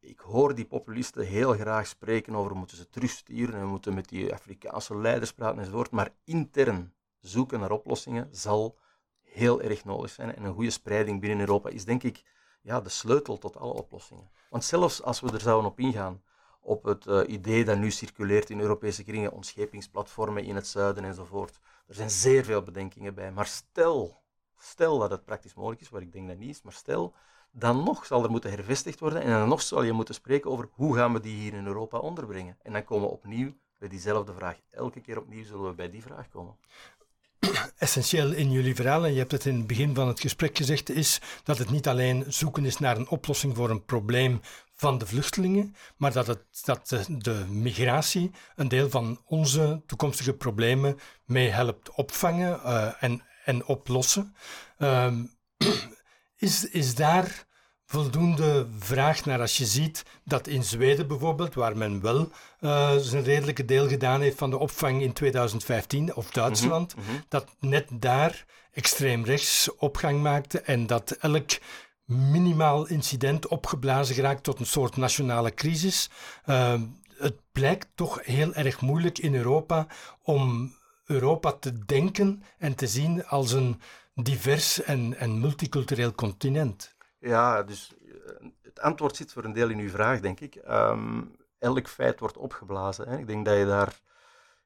ik 0.00 0.20
hoor 0.20 0.54
die 0.54 0.64
populisten 0.64 1.26
heel 1.26 1.52
graag 1.52 1.86
spreken 1.86 2.34
over 2.34 2.56
moeten 2.56 2.76
ze 2.76 2.88
terugsturen 2.88 3.60
en 3.60 3.66
moeten 3.66 3.94
met 3.94 4.08
die 4.08 4.32
Afrikaanse 4.32 4.96
leiders 4.96 5.32
praten 5.32 5.58
enzovoort. 5.58 5.90
Maar 5.90 6.14
intern 6.24 6.92
zoeken 7.20 7.60
naar 7.60 7.70
oplossingen 7.70 8.28
zal 8.30 8.78
heel 9.20 9.62
erg 9.62 9.84
nodig 9.84 10.10
zijn. 10.10 10.34
En 10.34 10.44
een 10.44 10.54
goede 10.54 10.70
spreiding 10.70 11.20
binnen 11.20 11.40
Europa 11.40 11.68
is 11.68 11.84
denk 11.84 12.02
ik 12.02 12.22
ja, 12.62 12.80
de 12.80 12.88
sleutel 12.88 13.38
tot 13.38 13.56
alle 13.56 13.72
oplossingen. 13.72 14.30
Want 14.50 14.64
zelfs 14.64 15.02
als 15.02 15.20
we 15.20 15.32
er 15.32 15.40
zouden 15.40 15.70
op 15.70 15.78
ingaan, 15.78 16.22
op 16.64 16.84
het 16.84 17.06
uh, 17.06 17.20
idee 17.26 17.64
dat 17.64 17.78
nu 17.78 17.90
circuleert 17.90 18.50
in 18.50 18.60
Europese 18.60 19.04
kringen, 19.04 19.32
ontschepingsplatformen 19.32 20.44
in 20.44 20.54
het 20.54 20.66
zuiden 20.66 21.04
enzovoort, 21.04 21.58
er 21.86 21.94
zijn 21.94 22.10
zeer 22.10 22.44
veel 22.44 22.62
bedenkingen 22.62 23.14
bij. 23.14 23.32
Maar 23.32 23.46
stel, 23.46 24.22
stel 24.58 24.98
dat 24.98 25.10
het 25.10 25.24
praktisch 25.24 25.54
mogelijk 25.54 25.80
is, 25.80 25.88
wat 25.88 26.00
ik 26.00 26.12
denk 26.12 26.28
dat 26.28 26.38
niet 26.38 26.50
is, 26.50 26.62
maar 26.62 26.72
stel, 26.72 27.14
dan 27.50 27.84
nog 27.84 28.06
zal 28.06 28.24
er 28.24 28.30
moeten 28.30 28.50
hervestigd 28.50 29.00
worden 29.00 29.22
en 29.22 29.30
dan 29.30 29.48
nog 29.48 29.62
zal 29.62 29.82
je 29.82 29.92
moeten 29.92 30.14
spreken 30.14 30.50
over 30.50 30.68
hoe 30.72 30.94
gaan 30.94 31.12
we 31.12 31.20
die 31.20 31.36
hier 31.36 31.54
in 31.54 31.66
Europa 31.66 31.98
onderbrengen. 31.98 32.58
En 32.62 32.72
dan 32.72 32.84
komen 32.84 33.08
we 33.08 33.14
opnieuw 33.14 33.52
bij 33.78 33.88
diezelfde 33.88 34.32
vraag. 34.32 34.60
Elke 34.70 35.00
keer 35.00 35.18
opnieuw 35.18 35.44
zullen 35.44 35.66
we 35.66 35.74
bij 35.74 35.90
die 35.90 36.02
vraag 36.02 36.28
komen 36.28 36.56
essentieel 37.78 38.32
in 38.32 38.50
jullie 38.50 38.74
verhaal, 38.74 39.04
en 39.04 39.12
je 39.12 39.18
hebt 39.18 39.32
het 39.32 39.44
in 39.44 39.56
het 39.56 39.66
begin 39.66 39.94
van 39.94 40.08
het 40.08 40.20
gesprek 40.20 40.56
gezegd, 40.56 40.90
is 40.90 41.20
dat 41.44 41.58
het 41.58 41.70
niet 41.70 41.88
alleen 41.88 42.24
zoeken 42.28 42.64
is 42.64 42.78
naar 42.78 42.96
een 42.96 43.08
oplossing 43.08 43.56
voor 43.56 43.70
een 43.70 43.84
probleem 43.84 44.40
van 44.74 44.98
de 44.98 45.06
vluchtelingen, 45.06 45.74
maar 45.96 46.12
dat, 46.12 46.26
het, 46.26 46.44
dat 46.64 46.88
de, 47.08 47.44
migratie 47.48 48.30
een 48.56 48.68
deel 48.68 48.90
van 48.90 49.20
onze 49.24 49.82
toekomstige 49.86 50.32
problemen 50.32 50.98
mee 51.24 51.48
helpt 51.48 51.90
opvangen 51.90 52.60
uh, 52.64 53.02
en, 53.02 53.22
en 53.44 53.66
oplossen. 53.66 54.34
Um, 54.78 55.36
is, 56.36 56.68
is 56.68 56.94
daar 56.94 57.46
voldoende 57.86 58.66
vraag 58.78 59.24
naar 59.24 59.40
als 59.40 59.56
je 59.56 59.66
ziet 59.66 60.02
dat 60.24 60.46
in 60.46 60.64
Zweden 60.64 61.06
bijvoorbeeld, 61.06 61.54
waar 61.54 61.76
men 61.76 62.00
wel 62.00 62.30
uh, 62.60 62.96
zijn 62.96 63.22
redelijke 63.22 63.64
deel 63.64 63.88
gedaan 63.88 64.20
heeft 64.20 64.38
van 64.38 64.50
de 64.50 64.58
opvang 64.58 65.02
in 65.02 65.12
2015, 65.12 66.14
of 66.14 66.30
Duitsland, 66.30 66.96
mhm, 66.96 67.04
mhm. 67.10 67.20
dat 67.28 67.46
net 67.60 67.88
daar 67.92 68.44
extreem 68.72 69.24
rechts 69.24 69.68
opgang 69.76 70.22
maakte 70.22 70.60
en 70.60 70.86
dat 70.86 71.10
elk 71.10 71.50
minimaal 72.04 72.86
incident 72.86 73.46
opgeblazen 73.46 74.14
geraakt 74.14 74.42
tot 74.42 74.60
een 74.60 74.66
soort 74.66 74.96
nationale 74.96 75.54
crisis. 75.54 76.10
Uh, 76.46 76.80
het 77.16 77.40
blijkt 77.52 77.88
toch 77.94 78.18
heel 78.24 78.54
erg 78.54 78.80
moeilijk 78.80 79.18
in 79.18 79.34
Europa 79.34 79.86
om 80.22 80.74
Europa 81.04 81.52
te 81.52 81.84
denken 81.84 82.42
en 82.58 82.74
te 82.74 82.86
zien 82.86 83.26
als 83.26 83.52
een 83.52 83.80
divers 84.14 84.82
en, 84.82 85.16
en 85.18 85.40
multicultureel 85.40 86.12
continent. 86.12 86.93
Ja, 87.24 87.62
dus 87.62 87.94
eh, 87.96 88.46
het 88.62 88.80
antwoord 88.80 89.16
zit 89.16 89.32
voor 89.32 89.44
een 89.44 89.52
deel 89.52 89.68
in 89.68 89.78
uw 89.78 89.88
vraag, 89.88 90.20
denk 90.20 90.40
ik. 90.40 90.54
Ehm, 90.54 91.22
elk 91.58 91.88
feit 91.88 92.20
wordt 92.20 92.36
opgeblazen. 92.36 93.08
Hè. 93.08 93.18
Ik 93.18 93.26
denk 93.26 93.44
dat 93.44 93.56
je 93.56 93.66
daar... 93.66 94.00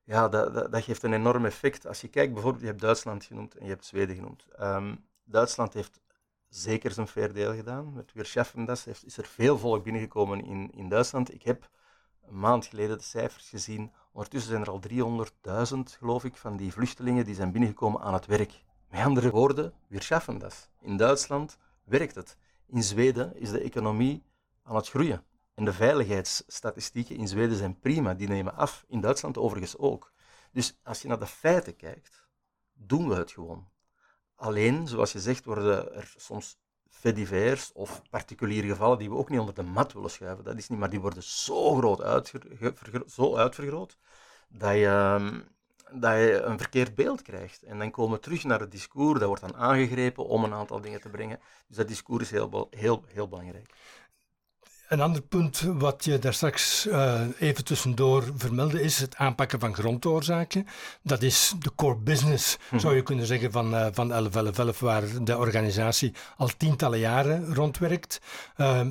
Ja, 0.05 0.29
dat, 0.29 0.55
dat, 0.73 0.83
geeft 0.83 1.03
een 1.03 1.13
enorm 1.13 1.45
effect. 1.45 1.87
Als 1.87 2.01
je 2.01 2.09
kijkt, 2.09 2.33
bijvoorbeeld, 2.33 2.63
je 2.63 2.69
hebt 2.69 2.81
Duitsland 2.81 3.25
genoemd 3.25 3.57
en 3.57 3.65
je 3.65 3.71
hebt 3.71 3.85
Zweden 3.85 4.15
genoemd. 4.15 4.47
Um, 4.61 5.07
Duitsland 5.25 5.75
heeft 5.75 6.01
zeker 6.49 6.91
zijn 6.91 7.09
fair 7.09 7.33
deel 7.33 7.55
gedaan. 7.55 7.93
Met 7.93 8.13
Weerschaffendas 8.13 8.85
heeft, 8.85 9.07
is 9.07 9.17
er 9.17 9.27
veel 9.27 9.59
volk 9.59 9.85
binnengekomen 9.85 10.45
in, 10.45 10.71
in 10.73 10.89
Duitsland. 10.89 11.35
Ik 11.35 11.43
heb 11.43 11.69
een 12.29 12.39
maand 12.39 12.67
geleden 12.67 12.99
de 12.99 13.05
cijfers 13.05 13.49
gezien. 13.49 13.93
Ondertussen 14.13 14.51
zijn 14.51 14.63
er 14.63 14.71
al 14.71 14.81
300.000, 15.73 15.79
geloof 15.99 16.25
ik, 16.25 16.37
van 16.37 16.57
die 16.57 16.73
vluchtelingen 16.73 17.25
die 17.25 17.35
zijn 17.35 17.53
binnengekomen 17.53 18.01
aan 18.01 18.15
het 18.15 18.27
werk. 18.27 18.65
Met 18.91 19.05
andere 19.05 19.31
woorden, 19.31 19.73
Weerschaffendas. 19.87 20.69
In 20.81 20.97
Duitsland 20.97 21.59
werkt 21.85 22.15
het. 22.15 22.37
In 22.69 22.83
Zweden 22.83 23.37
is 23.37 23.51
de 23.51 23.61
economie 23.61 24.25
aan 24.63 24.77
het 24.77 24.89
groeien. 24.89 25.25
En 25.55 25.65
de 25.65 25.73
veiligheidsstatistieken 25.73 27.17
in 27.17 27.29
Zweden 27.29 27.57
zijn 27.57 27.79
prima, 27.79 28.15
die 28.15 28.29
nemen 28.29 28.55
af. 28.55 28.85
In 28.89 29.01
Duitsland 29.01 29.39
overigens 29.39 29.77
ook. 29.77 30.13
Dus 30.53 30.79
als 30.83 31.03
je 31.03 31.09
naar 31.09 31.19
de 31.19 31.27
feiten 31.27 31.77
kijkt, 31.77 32.29
doen 32.73 33.09
we 33.09 33.15
het 33.15 33.31
gewoon. 33.31 33.69
Alleen, 34.35 34.89
zoals 34.89 35.13
je 35.13 35.21
zegt, 35.21 35.45
worden 35.45 35.95
er 35.95 36.15
soms 36.17 36.59
fedivers 36.89 37.73
of 37.73 38.03
particuliere 38.11 38.67
gevallen 38.67 38.99
die 38.99 39.11
we 39.11 39.17
ook 39.17 39.29
niet 39.29 39.41
onder 39.41 39.55
de 39.55 39.63
mat 39.63 39.93
willen 39.93 40.11
schuiven. 40.11 40.45
Dat 40.45 40.57
is 40.57 40.69
niet, 40.69 40.79
maar 40.79 40.91
die 40.91 41.01
worden 41.01 41.23
zo 41.23 41.75
groot 41.75 42.31
zo 43.07 43.37
uitvergroot 43.37 43.99
dat 44.49 44.75
je 44.75 44.87
ehm, 44.87 45.41
dat 45.93 46.13
je 46.13 46.43
een 46.45 46.59
verkeerd 46.59 46.95
beeld 46.95 47.23
krijgt. 47.23 47.63
En 47.63 47.79
dan 47.79 47.91
komen 47.91 48.17
we 48.17 48.23
terug 48.23 48.45
naar 48.45 48.61
het 48.61 48.71
discours, 48.71 49.19
dat 49.19 49.29
wordt 49.29 49.43
dan 49.43 49.57
aangegrepen 49.57 50.27
om 50.27 50.45
een 50.45 50.55
aantal 50.55 50.81
dingen 50.81 51.01
te 51.01 51.09
brengen. 51.09 51.41
Dus 51.67 51.77
dat 51.77 51.89
discours 51.89 52.23
is 52.23 52.31
heel, 52.31 52.69
heel, 52.71 53.05
heel 53.07 53.29
belangrijk. 53.29 53.75
Een 54.89 55.01
ander 55.01 55.23
punt 55.23 55.61
wat 55.61 56.05
je 56.05 56.19
daar 56.19 56.35
straks 56.35 56.87
uh, 56.87 57.21
even 57.39 57.65
tussendoor 57.65 58.25
vermeldde 58.37 58.83
is 58.83 58.99
het 59.01 59.17
aanpakken 59.17 59.61
van 59.61 59.75
grondoorzaken. 59.75 60.67
Dat 61.03 61.23
is 61.23 61.55
de 61.59 61.75
core 61.75 61.97
business, 61.97 62.57
mhm. 62.71 62.79
zou 62.79 62.95
je 62.95 63.03
kunnen 63.03 63.27
zeggen, 63.27 63.53
van, 63.53 63.75
uh, 63.75 63.87
van 63.93 64.09
1111, 64.09 64.81
waar 64.81 65.25
de 65.25 65.37
organisatie 65.37 66.13
al 66.37 66.51
tientallen 66.57 66.99
jaren 66.99 67.55
rondwerkt. 67.55 68.21
Uh, 68.57 68.87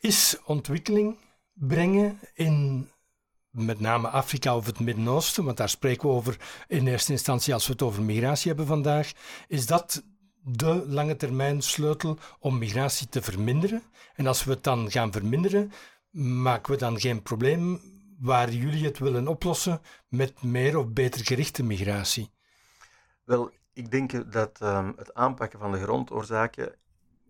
is 0.00 0.36
ontwikkeling 0.44 1.18
brengen 1.52 2.20
in 2.34 2.88
met 3.54 3.80
name 3.80 4.08
Afrika 4.08 4.56
of 4.56 4.66
het 4.66 4.80
Midden-Oosten, 4.80 5.44
want 5.44 5.56
daar 5.56 5.68
spreken 5.68 6.08
we 6.08 6.14
over 6.14 6.36
in 6.68 6.86
eerste 6.86 7.12
instantie 7.12 7.54
als 7.54 7.66
we 7.66 7.72
het 7.72 7.82
over 7.82 8.02
migratie 8.02 8.48
hebben 8.48 8.66
vandaag, 8.66 9.12
is 9.48 9.66
dat 9.66 10.02
de 10.42 10.84
lange 10.86 11.16
termijn 11.16 11.62
sleutel 11.62 12.18
om 12.38 12.58
migratie 12.58 13.08
te 13.08 13.22
verminderen. 13.22 13.82
En 14.14 14.26
als 14.26 14.44
we 14.44 14.50
het 14.50 14.64
dan 14.64 14.90
gaan 14.90 15.12
verminderen, 15.12 15.72
maken 16.10 16.72
we 16.72 16.78
dan 16.78 17.00
geen 17.00 17.22
probleem 17.22 17.80
waar 18.18 18.52
jullie 18.52 18.84
het 18.84 18.98
willen 18.98 19.28
oplossen 19.28 19.80
met 20.08 20.42
meer 20.42 20.78
of 20.78 20.88
beter 20.88 21.24
gerichte 21.24 21.62
migratie? 21.62 22.30
Wel, 23.24 23.50
ik 23.72 23.90
denk 23.90 24.32
dat 24.32 24.60
um, 24.62 24.94
het 24.96 25.14
aanpakken 25.14 25.58
van 25.58 25.72
de 25.72 25.82
grondoorzaken 25.82 26.74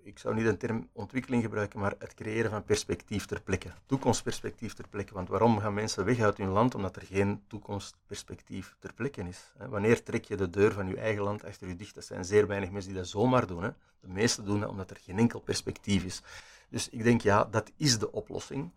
ik 0.05 0.19
zou 0.19 0.35
niet 0.35 0.45
de 0.45 0.57
term 0.57 0.88
ontwikkeling 0.93 1.43
gebruiken, 1.43 1.81
maar 1.81 1.95
het 1.99 2.14
creëren 2.14 2.51
van 2.51 2.64
perspectief 2.64 3.27
ter 3.27 3.43
plekke. 3.43 3.69
Toekomstperspectief 3.87 4.75
ter 4.75 4.88
plekke. 4.88 5.14
Want 5.14 5.29
waarom 5.29 5.59
gaan 5.59 5.75
mensen 5.75 6.05
weg 6.05 6.21
uit 6.21 6.37
hun 6.37 6.49
land? 6.49 6.75
Omdat 6.75 6.97
er 6.97 7.03
geen 7.03 7.43
toekomstperspectief 7.47 8.77
ter 8.79 8.93
plekke 8.93 9.23
is. 9.23 9.55
Wanneer 9.69 10.03
trek 10.03 10.25
je 10.25 10.37
de 10.37 10.51
deur 10.51 10.73
van 10.73 10.88
je 10.88 10.97
eigen 10.97 11.23
land 11.23 11.45
achter 11.45 11.69
je 11.69 11.77
dicht? 11.77 11.95
Dat 11.95 12.05
zijn 12.05 12.25
zeer 12.25 12.47
weinig 12.47 12.71
mensen 12.71 12.90
die 12.90 13.01
dat 13.01 13.09
zomaar 13.09 13.47
doen. 13.47 13.75
De 14.01 14.09
meesten 14.09 14.45
doen 14.45 14.61
dat 14.61 14.71
omdat 14.71 14.90
er 14.90 14.97
geen 14.97 15.19
enkel 15.19 15.40
perspectief 15.40 16.05
is. 16.05 16.23
Dus 16.69 16.88
ik 16.88 17.03
denk, 17.03 17.21
ja, 17.21 17.45
dat 17.45 17.71
is 17.77 17.99
de 17.99 18.12
oplossing. 18.12 18.73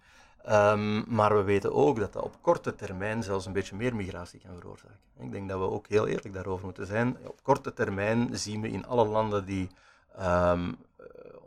Um, 0.49 1.03
maar 1.07 1.35
we 1.35 1.43
weten 1.43 1.73
ook 1.73 1.99
dat 1.99 2.13
dat 2.13 2.23
op 2.23 2.41
korte 2.41 2.75
termijn 2.75 3.23
zelfs 3.23 3.45
een 3.45 3.53
beetje 3.53 3.75
meer 3.75 3.95
migratie 3.95 4.39
kan 4.39 4.55
veroorzaken. 4.59 4.99
Ik 5.19 5.31
denk 5.31 5.49
dat 5.49 5.59
we 5.59 5.69
ook 5.69 5.87
heel 5.87 6.07
eerlijk 6.07 6.33
daarover 6.33 6.65
moeten 6.65 6.85
zijn. 6.85 7.17
Op 7.23 7.43
korte 7.43 7.73
termijn 7.73 8.37
zien 8.37 8.61
we 8.61 8.69
in 8.69 8.85
alle 8.85 9.05
landen 9.05 9.45
die 9.45 9.69
um, 10.19 10.77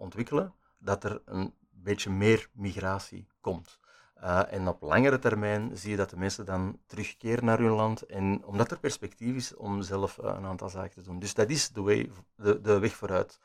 ontwikkelen, 0.00 0.54
dat 0.78 1.04
er 1.04 1.22
een 1.24 1.54
beetje 1.70 2.10
meer 2.10 2.48
migratie 2.52 3.28
komt. 3.40 3.78
Uh, 4.22 4.52
en 4.52 4.68
op 4.68 4.82
langere 4.82 5.18
termijn 5.18 5.76
zie 5.76 5.90
je 5.90 5.96
dat 5.96 6.10
de 6.10 6.16
mensen 6.16 6.46
dan 6.46 6.78
terugkeren 6.86 7.44
naar 7.44 7.58
hun 7.58 7.70
land, 7.70 8.02
en 8.02 8.44
omdat 8.44 8.70
er 8.70 8.78
perspectief 8.78 9.34
is 9.34 9.54
om 9.54 9.82
zelf 9.82 10.18
uh, 10.18 10.24
een 10.36 10.44
aantal 10.44 10.68
zaken 10.68 10.94
te 10.94 11.02
doen. 11.02 11.18
Dus 11.18 11.34
dat 11.34 11.50
is 11.50 11.70
de, 11.70 11.80
way, 11.80 12.10
de, 12.34 12.60
de 12.60 12.78
weg 12.78 12.94
vooruit. 12.94 13.38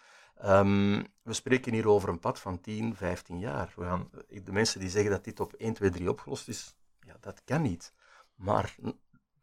Um, 0.46 1.06
we 1.22 1.34
spreken 1.34 1.74
hier 1.74 1.88
over 1.88 2.10
een 2.10 2.20
pad 2.20 2.40
van 2.40 2.62
10, 2.62 2.96
15 2.96 3.40
jaar. 3.40 3.74
We 3.76 3.84
gaan, 3.84 4.10
de 4.44 4.52
mensen 4.52 4.80
die 4.80 4.90
zeggen 4.90 5.12
dat 5.12 5.24
dit 5.24 5.40
op 5.40 5.54
1, 5.54 5.74
2, 5.74 5.90
3 5.90 6.10
opgelost 6.10 6.48
is, 6.48 6.76
ja, 7.00 7.18
dat 7.20 7.42
kan 7.44 7.62
niet. 7.62 7.94
Maar 8.36 8.76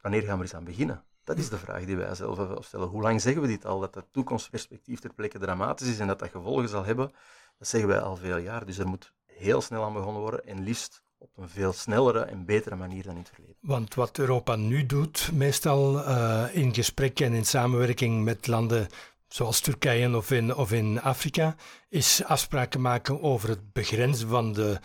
wanneer 0.01 0.23
gaan 0.23 0.37
we 0.37 0.43
eens 0.43 0.55
aan 0.55 0.65
beginnen? 0.65 1.05
Dat 1.25 1.39
is 1.39 1.49
de 1.49 1.59
vraag 1.59 1.85
die 1.85 1.97
wij 1.97 2.15
zelf 2.15 2.65
stellen. 2.65 2.89
Hoe 2.89 3.03
lang 3.03 3.21
zeggen 3.21 3.43
we 3.43 3.49
dit 3.49 3.67
al? 3.67 3.81
Dat 3.81 3.95
het 3.95 4.13
toekomstperspectief 4.13 5.01
ter 5.01 5.15
plekke 5.15 5.39
dramatisch 5.39 5.89
is 5.89 5.99
en 5.99 6.07
dat 6.07 6.19
dat 6.19 6.31
gevolgen 6.31 6.69
zal 6.69 6.85
hebben, 6.85 7.13
dat 7.59 7.69
zeggen 7.69 7.89
wij 7.89 8.01
al 8.01 8.17
veel 8.17 8.37
jaar. 8.37 8.67
Dus 8.67 8.79
er 8.79 8.89
moet 8.89 9.13
heel 9.27 9.61
snel 9.61 9.85
aan 9.85 9.93
begonnen 9.93 10.21
worden 10.23 10.47
en 10.47 10.63
liefst 10.63 11.03
op 11.19 11.31
een 11.37 11.49
veel 11.49 11.73
snellere 11.73 12.21
en 12.21 12.45
betere 12.45 12.77
manier 12.77 13.03
dan 13.03 13.13
in 13.13 13.19
het 13.19 13.31
verleden. 13.35 13.57
Want 13.61 13.95
wat 13.95 14.19
Europa 14.19 14.57
nu 14.57 14.87
doet, 14.87 15.31
meestal 15.33 15.99
uh, 15.99 16.45
in 16.53 16.75
gesprek 16.75 17.21
en 17.21 17.33
in 17.33 17.47
samenwerking 17.47 18.25
met 18.25 18.47
landen 18.47 18.89
zoals 19.29 19.61
Turkije 19.61 20.17
of 20.17 20.31
in, 20.31 20.55
of 20.55 20.73
in 20.73 21.01
Afrika, 21.01 21.55
is 21.89 22.25
afspraken 22.25 22.81
maken 22.81 23.23
over 23.23 23.49
het 23.49 23.73
begrenzen 23.73 24.29
van 24.29 24.53
de 24.53 24.81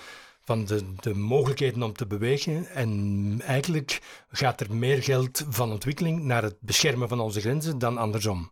van 0.48 0.66
de, 0.66 0.94
de 0.96 1.16
mogelijkheden 1.16 1.84
om 1.84 1.94
te 1.94 2.08
bewegen. 2.08 2.68
En 2.68 3.42
eigenlijk 3.42 4.24
gaat 4.30 4.62
er 4.62 4.76
meer 4.76 5.04
geld 5.04 5.46
van 5.50 5.72
ontwikkeling 5.72 6.22
naar 6.24 6.44
het 6.44 6.58
beschermen 6.60 7.10
van 7.10 7.20
onze 7.20 7.40
grenzen 7.40 7.80
dan 7.80 7.98
andersom. 7.98 8.52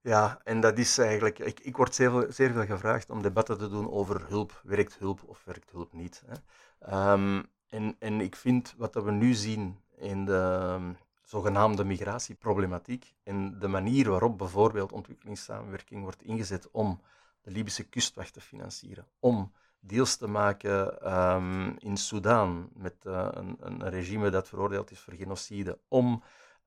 Ja, 0.00 0.40
en 0.44 0.60
dat 0.60 0.78
is 0.78 0.98
eigenlijk, 0.98 1.38
ik, 1.38 1.60
ik 1.60 1.76
word 1.76 1.94
zeer 1.94 2.10
veel, 2.10 2.26
zeer 2.32 2.52
veel 2.52 2.66
gevraagd 2.66 3.10
om 3.10 3.22
debatten 3.22 3.58
te 3.58 3.68
doen 3.68 3.90
over 3.90 4.28
hulp, 4.28 4.60
werkt 4.64 4.98
hulp 4.98 5.22
of 5.26 5.44
werkt 5.44 5.70
hulp 5.70 5.92
niet. 5.92 6.22
Hè. 6.26 6.34
Ehm, 6.78 7.42
en, 7.68 7.96
en 7.98 8.20
ik 8.20 8.36
vind 8.36 8.74
wat 8.76 8.94
we 8.94 9.10
nu 9.10 9.34
zien 9.34 9.78
in 9.96 10.24
de 10.24 10.58
ehm, 10.60 10.92
zogenaamde 11.22 11.84
migratieproblematiek 11.84 13.14
en 13.22 13.58
de 13.58 13.68
manier 13.68 14.10
waarop 14.10 14.38
bijvoorbeeld 14.38 14.92
ontwikkelingssamenwerking 14.92 16.02
wordt 16.02 16.22
ingezet 16.22 16.70
om 16.70 17.00
de 17.42 17.50
Libische 17.50 17.84
kustwacht 17.84 18.32
te 18.32 18.40
financieren, 18.40 19.06
om 19.18 19.52
deals 19.86 20.16
te 20.16 20.26
maken 20.26 21.12
um, 21.16 21.76
in 21.78 21.96
Soudaan 21.96 22.68
met 22.74 22.94
uh, 23.06 23.28
een, 23.30 23.56
een, 23.60 23.88
regime 23.88 24.30
dat 24.30 24.48
veroordeeld 24.48 24.90
is 24.90 25.00
voor 25.00 25.14
genocide, 25.14 25.78
om 25.88 26.22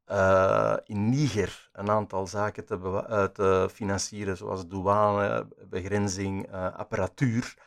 uh, 0.07 0.75
in 0.85 1.09
Niger 1.09 1.69
een 1.73 1.89
aantal 1.89 2.27
zaken 2.27 2.65
te, 2.65 2.77
uh, 2.77 3.23
te 3.23 3.69
financieren, 3.71 4.37
zoals 4.37 4.67
douane, 4.67 5.47
begrenzing, 5.69 6.51
apparatuur. 6.51 7.57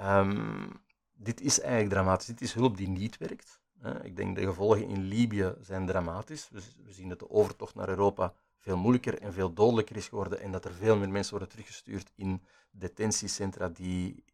Um, 0.00 0.82
dit 1.12 1.40
is 1.40 1.60
eigenlijk 1.60 1.92
dramatisch. 1.92 2.26
Dit 2.26 2.40
is 2.40 2.52
hulp 2.52 2.76
die 2.76 2.88
niet 2.88 3.18
werkt. 3.18 3.60
Ik 4.02 4.16
denk 4.16 4.36
de 4.36 4.44
gevolgen 4.44 4.88
in 4.88 5.02
Libië 5.02 5.54
zijn 5.60 5.86
dramatisch. 5.86 6.48
We 6.52 6.92
zien 6.92 7.08
dat 7.08 7.18
de 7.18 7.30
overtocht 7.30 7.74
naar 7.74 7.88
Europa 7.88 8.32
veel 8.58 8.76
moeilijker 8.76 9.18
en 9.18 9.32
veel 9.32 9.52
dodelijker 9.52 9.96
is 9.96 10.08
geworden 10.08 10.40
en 10.40 10.52
dat 10.52 10.64
er 10.64 10.72
veel 10.72 10.96
meer 10.96 11.10
mensen 11.10 11.30
worden 11.30 11.48
teruggestuurd 11.48 12.12
in 12.14 12.42
detentiecentra 12.70 13.68
die 13.68 14.24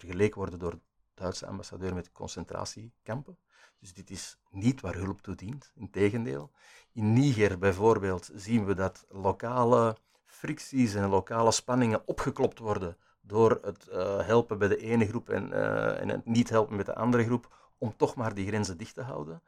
vergeleken 0.00 0.38
worden 0.38 0.58
door 0.58 0.70
de 0.70 0.80
Duitse 1.14 1.46
ambassadeur 1.46 1.94
met 1.94 2.12
concentratiekampen. 2.12 3.38
Dus 3.78 3.94
dit 3.94 4.10
is 4.10 4.38
niet 4.50 4.80
waar 4.80 4.94
hulp 4.94 5.20
toe 5.20 5.34
dient, 5.34 5.72
integendeel. 5.74 6.50
In 6.92 7.12
Niger 7.12 7.58
bijvoorbeeld 7.58 8.30
zien 8.34 8.64
we 8.64 8.74
dat 8.74 9.06
lokale 9.08 9.96
fricties 10.24 10.94
en 10.94 11.08
lokale 11.08 11.52
spanningen 11.52 12.06
opgeklopt 12.06 12.58
worden 12.58 12.96
door 13.20 13.58
het 13.62 13.88
uh, 13.92 14.26
helpen 14.26 14.58
bij 14.58 14.68
de 14.68 14.76
ene 14.76 15.06
groep 15.06 15.28
en, 15.28 15.50
uh, 15.50 16.00
en 16.00 16.08
het 16.08 16.26
niet 16.26 16.48
helpen 16.48 16.76
met 16.76 16.86
de 16.86 16.94
andere 16.94 17.24
groep, 17.24 17.72
om 17.78 17.96
toch 17.96 18.14
maar 18.14 18.34
die 18.34 18.46
grenzen 18.46 18.78
dicht 18.78 18.94
te 18.94 19.02
houden. 19.02 19.42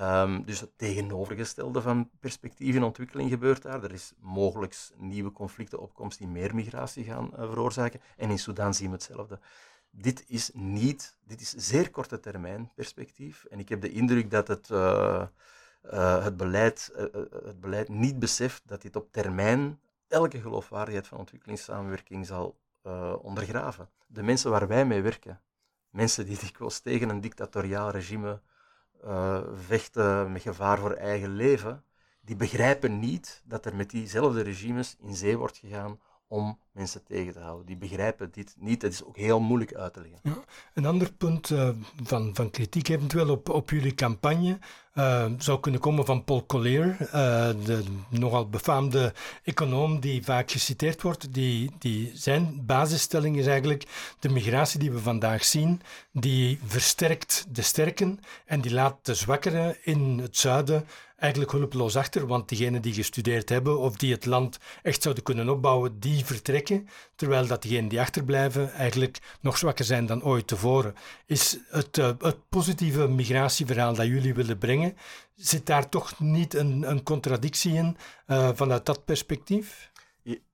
Um, 0.00 0.44
dus 0.44 0.60
het 0.60 0.78
tegenovergestelde 0.78 1.80
van 1.80 2.10
perspectief 2.20 2.74
en 2.74 2.82
ontwikkeling 2.82 3.30
gebeurt 3.30 3.62
daar. 3.62 3.84
Er 3.84 3.92
is 3.92 4.12
mogelijk 4.18 4.76
nieuwe 4.96 5.32
conflicten 5.32 5.80
opkomst 5.80 6.18
die 6.18 6.28
meer 6.28 6.54
migratie 6.54 7.04
gaan 7.04 7.30
uh, 7.32 7.38
veroorzaken. 7.38 8.00
En 8.16 8.30
in 8.30 8.38
Sudan 8.38 8.74
zien 8.74 8.86
we 8.86 8.92
hetzelfde. 8.92 9.38
Dit 9.90 10.24
is 10.26 10.50
niet, 10.54 11.16
dit 11.26 11.40
is 11.40 11.50
zeer 11.50 11.90
korte 11.90 12.20
termijn 12.20 12.72
perspectief. 12.74 13.44
En 13.44 13.58
ik 13.58 13.68
heb 13.68 13.80
de 13.80 13.90
indruk 13.90 14.30
dat 14.30 14.48
het, 14.48 14.68
uh, 14.68 15.26
uh, 15.84 16.24
het, 16.24 16.36
beleid, 16.36 16.90
het 17.44 17.60
beleid 17.60 17.88
niet 17.88 18.18
beseft 18.18 18.62
dat 18.66 18.82
dit 18.82 18.96
op 18.96 19.12
termijn 19.12 19.80
elke 20.08 20.40
geloofwaardigheid 20.40 21.06
van 21.06 21.18
ontwikkelingssamenwerking 21.18 22.26
zal 22.26 22.58
ondergraven. 23.22 23.88
De 24.06 24.22
mensen 24.22 24.50
waar 24.50 24.68
wij 24.68 24.86
mee 24.86 25.02
werken, 25.02 25.40
mensen 25.90 26.26
die 26.26 26.38
dikwijls 26.38 26.80
tegen 26.80 27.08
een 27.08 27.20
dictatoriaal 27.20 27.90
regime 27.90 28.40
vechten 29.54 30.32
met 30.32 30.42
gevaar 30.42 30.78
voor 30.78 30.92
eigen 30.92 31.34
leven, 31.34 31.84
die 32.20 32.36
begrijpen 32.36 32.98
niet 32.98 33.42
dat 33.44 33.66
er 33.66 33.76
met 33.76 33.90
diezelfde 33.90 34.42
regimes 34.42 34.96
in 35.00 35.14
zee 35.14 35.36
wordt 35.36 35.56
gegaan 35.56 36.00
om 36.26 36.58
mensen 36.72 37.04
tegen 37.04 37.32
te 37.32 37.38
houden. 37.38 37.66
Die 37.66 37.76
begrijpen 37.76 38.30
dit 38.32 38.54
niet. 38.58 38.80
Dat 38.80 38.92
is 38.92 39.04
ook 39.04 39.16
heel 39.16 39.40
moeilijk 39.40 39.74
uit 39.74 39.92
te 39.92 40.00
leggen. 40.00 40.20
Ja, 40.22 40.44
een 40.74 40.86
ander 40.86 41.12
punt 41.12 41.50
uh, 41.50 41.68
van, 42.02 42.30
van 42.34 42.50
kritiek 42.50 42.88
eventueel 42.88 43.30
op, 43.30 43.48
op 43.48 43.70
jullie 43.70 43.94
campagne 43.94 44.58
uh, 44.94 45.26
zou 45.38 45.60
kunnen 45.60 45.80
komen 45.80 46.04
van 46.04 46.24
Paul 46.24 46.46
Collier, 46.46 46.96
uh, 47.00 47.08
de 47.64 47.82
nogal 48.08 48.48
befaamde 48.48 49.12
econoom 49.42 50.00
die 50.00 50.24
vaak 50.24 50.50
geciteerd 50.50 51.02
wordt. 51.02 51.34
Die, 51.34 51.70
die 51.78 52.10
zijn 52.14 52.66
basisstelling 52.66 53.36
is 53.36 53.46
eigenlijk 53.46 54.14
de 54.18 54.28
migratie 54.28 54.80
die 54.80 54.92
we 54.92 54.98
vandaag 54.98 55.44
zien, 55.44 55.82
die 56.12 56.60
versterkt 56.64 57.46
de 57.48 57.62
sterken 57.62 58.20
en 58.44 58.60
die 58.60 58.72
laat 58.72 58.96
de 59.02 59.14
zwakkeren 59.14 59.76
in 59.82 60.18
het 60.18 60.36
zuiden 60.36 60.86
eigenlijk 61.18 61.52
hulpeloos 61.52 61.96
achter, 61.96 62.26
want 62.26 62.48
diegenen 62.48 62.82
die 62.82 62.94
gestudeerd 62.94 63.48
hebben 63.48 63.78
of 63.78 63.96
die 63.96 64.12
het 64.12 64.26
land 64.26 64.58
echt 64.82 65.02
zouden 65.02 65.24
kunnen 65.24 65.48
opbouwen, 65.48 66.00
die 66.00 66.24
vertrekken, 66.24 66.67
terwijl 67.14 67.46
dat 67.46 67.62
diegenen 67.62 67.88
die 67.88 68.00
achterblijven 68.00 68.72
eigenlijk 68.72 69.18
nog 69.40 69.58
zwakker 69.58 69.84
zijn 69.84 70.06
dan 70.06 70.24
ooit 70.24 70.46
tevoren. 70.46 70.94
Is 71.26 71.58
het, 71.68 71.98
uh, 71.98 72.10
het 72.18 72.48
positieve 72.48 73.08
migratieverhaal 73.08 73.94
dat 73.94 74.06
jullie 74.06 74.34
willen 74.34 74.58
brengen, 74.58 74.96
zit 75.34 75.66
daar 75.66 75.88
toch 75.88 76.20
niet 76.20 76.54
een, 76.54 76.90
een 76.90 77.02
contradictie 77.02 77.72
in 77.72 77.96
uh, 78.26 78.50
vanuit 78.54 78.86
dat 78.86 79.04
perspectief? 79.04 79.90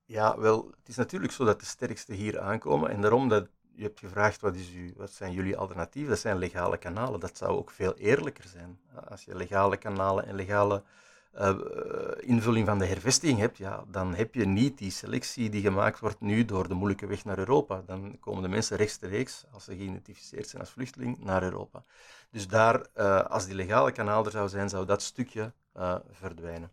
Ja, 0.07 0.39
wel, 0.39 0.67
het 0.79 0.89
is 0.89 0.95
natuurlijk 0.95 1.33
zo 1.33 1.45
dat 1.45 1.59
de 1.59 1.65
sterkste 1.65 2.13
hier 2.13 2.39
aankomen 2.39 2.89
en 2.89 3.01
daarom 3.01 3.29
dat 3.29 3.47
je 3.75 3.83
hebt 3.83 3.99
gevraagd 3.99 4.41
wat, 4.41 4.55
is 4.55 4.73
u, 4.73 4.93
wat 4.97 5.11
zijn 5.11 5.31
jullie 5.33 5.57
alternatieven. 5.57 6.11
Dat 6.11 6.19
zijn 6.19 6.37
legale 6.37 6.77
kanalen. 6.77 7.19
Dat 7.19 7.37
zou 7.37 7.51
ook 7.51 7.71
veel 7.71 7.95
eerlijker 7.95 8.47
zijn. 8.47 8.79
Als 9.09 9.23
je 9.23 9.35
legale 9.35 9.77
kanalen 9.77 10.25
en 10.25 10.35
legale 10.35 10.83
uh, 11.41 11.55
invulling 12.19 12.65
van 12.65 12.79
de 12.79 12.85
hervestiging 12.85 13.39
hebt, 13.39 13.57
ja, 13.57 13.83
dan 13.87 14.15
heb 14.15 14.33
je 14.33 14.45
niet 14.45 14.77
die 14.77 14.91
selectie 14.91 15.49
die 15.49 15.61
gemaakt 15.61 15.99
wordt 15.99 16.21
nu 16.21 16.45
door 16.45 16.67
de 16.67 16.73
moeilijke 16.73 17.05
weg 17.05 17.25
naar 17.25 17.37
Europa. 17.37 17.83
Dan 17.85 18.17
komen 18.19 18.41
de 18.41 18.47
mensen 18.49 18.77
rechtstreeks, 18.77 19.43
als 19.51 19.63
ze 19.63 19.75
geïdentificeerd 19.75 20.47
zijn 20.47 20.61
als 20.61 20.71
vluchteling, 20.71 21.23
naar 21.23 21.43
Europa. 21.43 21.83
Dus 22.31 22.47
daar, 22.47 22.85
uh, 22.97 23.21
als 23.21 23.45
die 23.45 23.55
legale 23.55 23.91
kanaal 23.91 24.25
er 24.25 24.31
zou 24.31 24.49
zijn, 24.49 24.69
zou 24.69 24.85
dat 24.85 25.01
stukje 25.01 25.53
uh, 25.77 25.95
verdwijnen. 26.11 26.71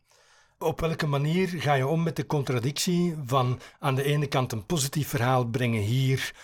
Op 0.58 0.80
welke 0.80 1.06
manier 1.06 1.48
ga 1.48 1.74
je 1.74 1.86
om 1.86 2.02
met 2.02 2.16
de 2.16 2.26
contradictie 2.26 3.16
van 3.26 3.60
aan 3.78 3.94
de 3.94 4.02
ene 4.02 4.26
kant 4.26 4.52
een 4.52 4.66
positief 4.66 5.08
verhaal 5.08 5.44
brengen 5.44 5.80
hier, 5.80 6.34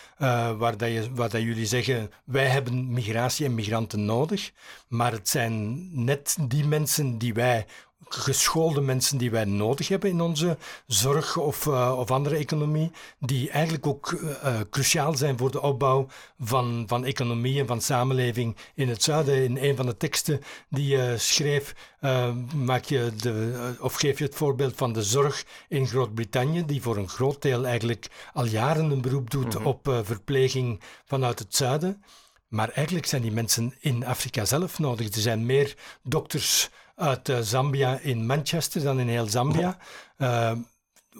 waar, 0.58 0.76
dat 0.76 0.88
je, 0.88 1.08
waar 1.14 1.28
dat 1.28 1.42
jullie 1.42 1.66
zeggen 1.66 2.10
wij 2.24 2.46
hebben 2.46 2.92
migratie 2.92 3.46
en 3.46 3.54
migranten 3.54 4.04
nodig, 4.04 4.52
maar 4.88 5.12
het 5.12 5.28
zijn 5.28 5.88
net 6.04 6.36
die 6.40 6.66
mensen 6.66 7.18
die 7.18 7.34
wij 7.34 7.66
geschoolde 8.08 8.80
mensen 8.80 9.18
die 9.18 9.30
wij 9.30 9.44
nodig 9.44 9.88
hebben 9.88 10.10
in 10.10 10.20
onze 10.20 10.56
zorg 10.86 11.36
of, 11.36 11.66
uh, 11.66 11.94
of 11.98 12.10
andere 12.10 12.36
economie, 12.36 12.90
die 13.18 13.50
eigenlijk 13.50 13.86
ook 13.86 14.10
uh, 14.10 14.60
cruciaal 14.70 15.16
zijn 15.16 15.38
voor 15.38 15.50
de 15.50 15.62
opbouw 15.62 16.06
van, 16.40 16.84
van 16.86 17.04
economie 17.04 17.60
en 17.60 17.66
van 17.66 17.80
samenleving 17.80 18.56
in 18.74 18.88
het 18.88 19.02
zuiden. 19.02 19.44
In 19.44 19.58
een 19.60 19.76
van 19.76 19.86
de 19.86 19.96
teksten 19.96 20.40
die 20.68 20.86
je 20.86 21.14
schreef, 21.18 21.74
uh, 22.00 22.34
maak 22.54 22.84
je 22.84 23.12
de, 23.16 23.76
of 23.80 23.94
geef 23.94 24.18
je 24.18 24.24
het 24.24 24.34
voorbeeld 24.34 24.76
van 24.76 24.92
de 24.92 25.02
zorg 25.02 25.44
in 25.68 25.86
Groot-Brittannië, 25.86 26.64
die 26.66 26.82
voor 26.82 26.96
een 26.96 27.08
groot 27.08 27.42
deel 27.42 27.66
eigenlijk 27.66 28.08
al 28.32 28.44
jaren 28.44 28.90
een 28.90 29.00
beroep 29.00 29.30
doet 29.30 29.54
mm 29.54 29.56
-hmm. 29.56 29.66
op 29.66 30.00
verpleging 30.04 30.80
vanuit 31.04 31.38
het 31.38 31.56
zuiden. 31.56 32.02
Maar 32.48 32.68
eigenlijk 32.68 33.06
zijn 33.06 33.22
die 33.22 33.32
mensen 33.32 33.74
in 33.80 34.06
Afrika 34.06 34.44
zelf 34.44 34.78
nodig. 34.78 35.14
Er 35.14 35.20
zijn 35.20 35.46
meer 35.46 35.76
dokters 36.02 36.70
uit 36.98 37.28
uh, 37.28 37.38
Zambia 37.38 37.98
in 37.98 38.26
Manchester 38.26 38.82
dan 38.82 39.00
in 39.00 39.08
heel 39.08 39.26
Zambia. 39.26 39.76
Uh, 40.18 40.52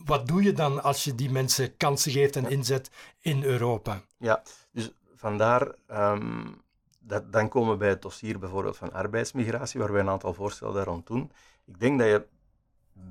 wat 0.05 0.29
doe 0.29 0.43
je 0.43 0.53
dan 0.53 0.83
als 0.83 1.05
je 1.05 1.14
die 1.14 1.31
mensen 1.31 1.77
kansen 1.77 2.12
geeft 2.12 2.37
en 2.37 2.51
inzet 2.51 2.91
in 3.21 3.43
Europa? 3.43 4.01
Ja, 4.17 4.43
dus 4.71 4.91
vandaar, 5.14 5.75
um, 5.91 6.62
dat, 6.99 7.33
dan 7.33 7.49
komen 7.49 7.71
we 7.71 7.77
bij 7.77 7.88
het 7.88 8.03
dossier 8.03 8.38
bijvoorbeeld 8.38 8.77
van 8.77 8.93
arbeidsmigratie, 8.93 9.81
waar 9.81 9.93
wij 9.93 10.01
een 10.01 10.09
aantal 10.09 10.35
voorstellen 10.35 10.75
daar 10.75 10.85
rond 10.85 11.07
doen. 11.07 11.33
Ik 11.64 11.81
denk 11.81 11.99
dat 11.99 12.09
je 12.09 12.27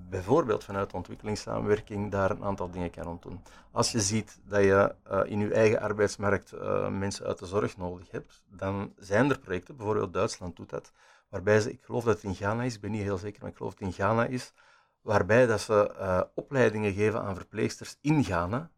bijvoorbeeld 0.09 0.63
vanuit 0.63 0.93
ontwikkelingssamenwerking 0.93 2.11
daar 2.11 2.31
een 2.31 2.43
aantal 2.43 2.71
dingen 2.71 2.89
kan 2.89 3.03
rond 3.03 3.21
doen. 3.21 3.43
Als 3.71 3.91
je 3.91 4.01
ziet 4.01 4.39
dat 4.43 4.61
je 4.61 4.95
uh, 5.11 5.19
in 5.25 5.39
je 5.39 5.53
eigen 5.53 5.79
arbeidsmarkt 5.79 6.53
uh, 6.53 6.89
mensen 6.89 7.25
uit 7.25 7.39
de 7.39 7.45
zorg 7.45 7.77
nodig 7.77 8.11
hebt, 8.11 8.43
dan 8.49 8.93
zijn 8.97 9.29
er 9.29 9.39
projecten, 9.39 9.75
bijvoorbeeld 9.75 10.13
Duitsland 10.13 10.55
doet 10.55 10.69
dat, 10.69 10.91
waarbij 11.29 11.59
ze, 11.59 11.71
ik 11.71 11.83
geloof 11.83 12.03
dat 12.03 12.13
het 12.13 12.23
in 12.23 12.35
Ghana 12.35 12.63
is, 12.63 12.75
ik 12.75 12.81
ben 12.81 12.91
niet 12.91 13.01
heel 13.01 13.17
zeker, 13.17 13.41
maar 13.41 13.49
ik 13.49 13.57
geloof 13.57 13.71
dat 13.71 13.79
het 13.79 13.89
in 13.89 14.03
Ghana 14.03 14.25
is, 14.25 14.53
waarbij 15.01 15.45
dat 15.45 15.61
ze 15.61 15.95
uh, 15.99 16.21
opleidingen 16.33 16.93
geven 16.93 17.21
aan 17.21 17.35
verpleegsters 17.35 17.97
in 18.01 18.23
Ghana, 18.23 18.69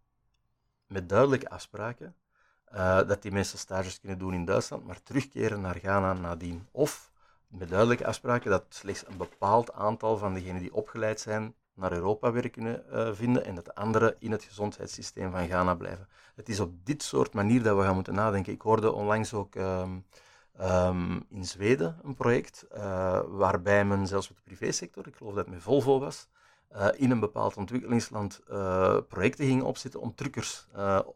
met 0.87 1.09
duidelijke 1.09 1.49
afspraken, 1.49 2.15
uh, 2.73 3.07
dat 3.07 3.21
die 3.21 3.31
mensen 3.31 3.57
stages 3.57 3.99
kunnen 3.99 4.19
doen 4.19 4.33
in 4.33 4.45
Duitsland, 4.45 4.85
maar 4.85 5.03
terugkeren 5.03 5.61
naar 5.61 5.75
Ghana 5.75 6.13
nadien. 6.13 6.67
Of 6.71 7.11
met 7.47 7.69
duidelijke 7.69 8.05
afspraken 8.05 8.51
dat 8.51 8.65
slechts 8.69 9.07
een 9.07 9.17
bepaald 9.17 9.73
aantal 9.73 10.17
van 10.17 10.33
degenen 10.33 10.61
die 10.61 10.73
opgeleid 10.73 11.19
zijn 11.19 11.53
naar 11.73 11.91
Europa 11.91 12.31
weer 12.31 12.49
kunnen 12.49 12.83
uh, 12.91 13.13
vinden 13.13 13.45
en 13.45 13.55
dat 13.55 13.65
de 13.65 13.75
anderen 13.75 14.15
in 14.19 14.31
het 14.31 14.43
gezondheidssysteem 14.43 15.31
van 15.31 15.47
Ghana 15.47 15.75
blijven. 15.75 16.07
Het 16.35 16.49
is 16.49 16.59
op 16.59 16.85
dit 16.85 17.03
soort 17.03 17.33
manier 17.33 17.63
dat 17.63 17.77
we 17.77 17.83
gaan 17.83 17.95
moeten 17.95 18.13
nadenken. 18.13 18.53
Ik 18.53 18.61
hoorde 18.61 18.91
onlangs 18.91 19.33
ook 19.33 19.55
um, 19.55 20.05
um, 20.61 21.25
in 21.29 21.45
Zweden 21.45 21.99
een 22.03 22.15
project 22.15 22.65
uh, 22.75 23.19
waarbij 23.27 23.85
men 23.85 24.07
zelfs 24.07 24.27
met 24.27 24.37
de 24.37 24.43
privésector, 24.43 25.07
ik 25.07 25.15
geloof 25.15 25.33
dat 25.33 25.45
het 25.45 25.53
met 25.53 25.63
Volvo 25.63 25.99
was, 25.99 26.27
uh, 26.75 26.87
in 26.95 27.11
een 27.11 27.19
bepaald 27.19 27.57
ontwikkelingsland 27.57 28.41
projecten 29.07 29.45
ging 29.45 29.63
opzetten 29.63 30.01
om 30.01 30.15
truckers 30.15 30.67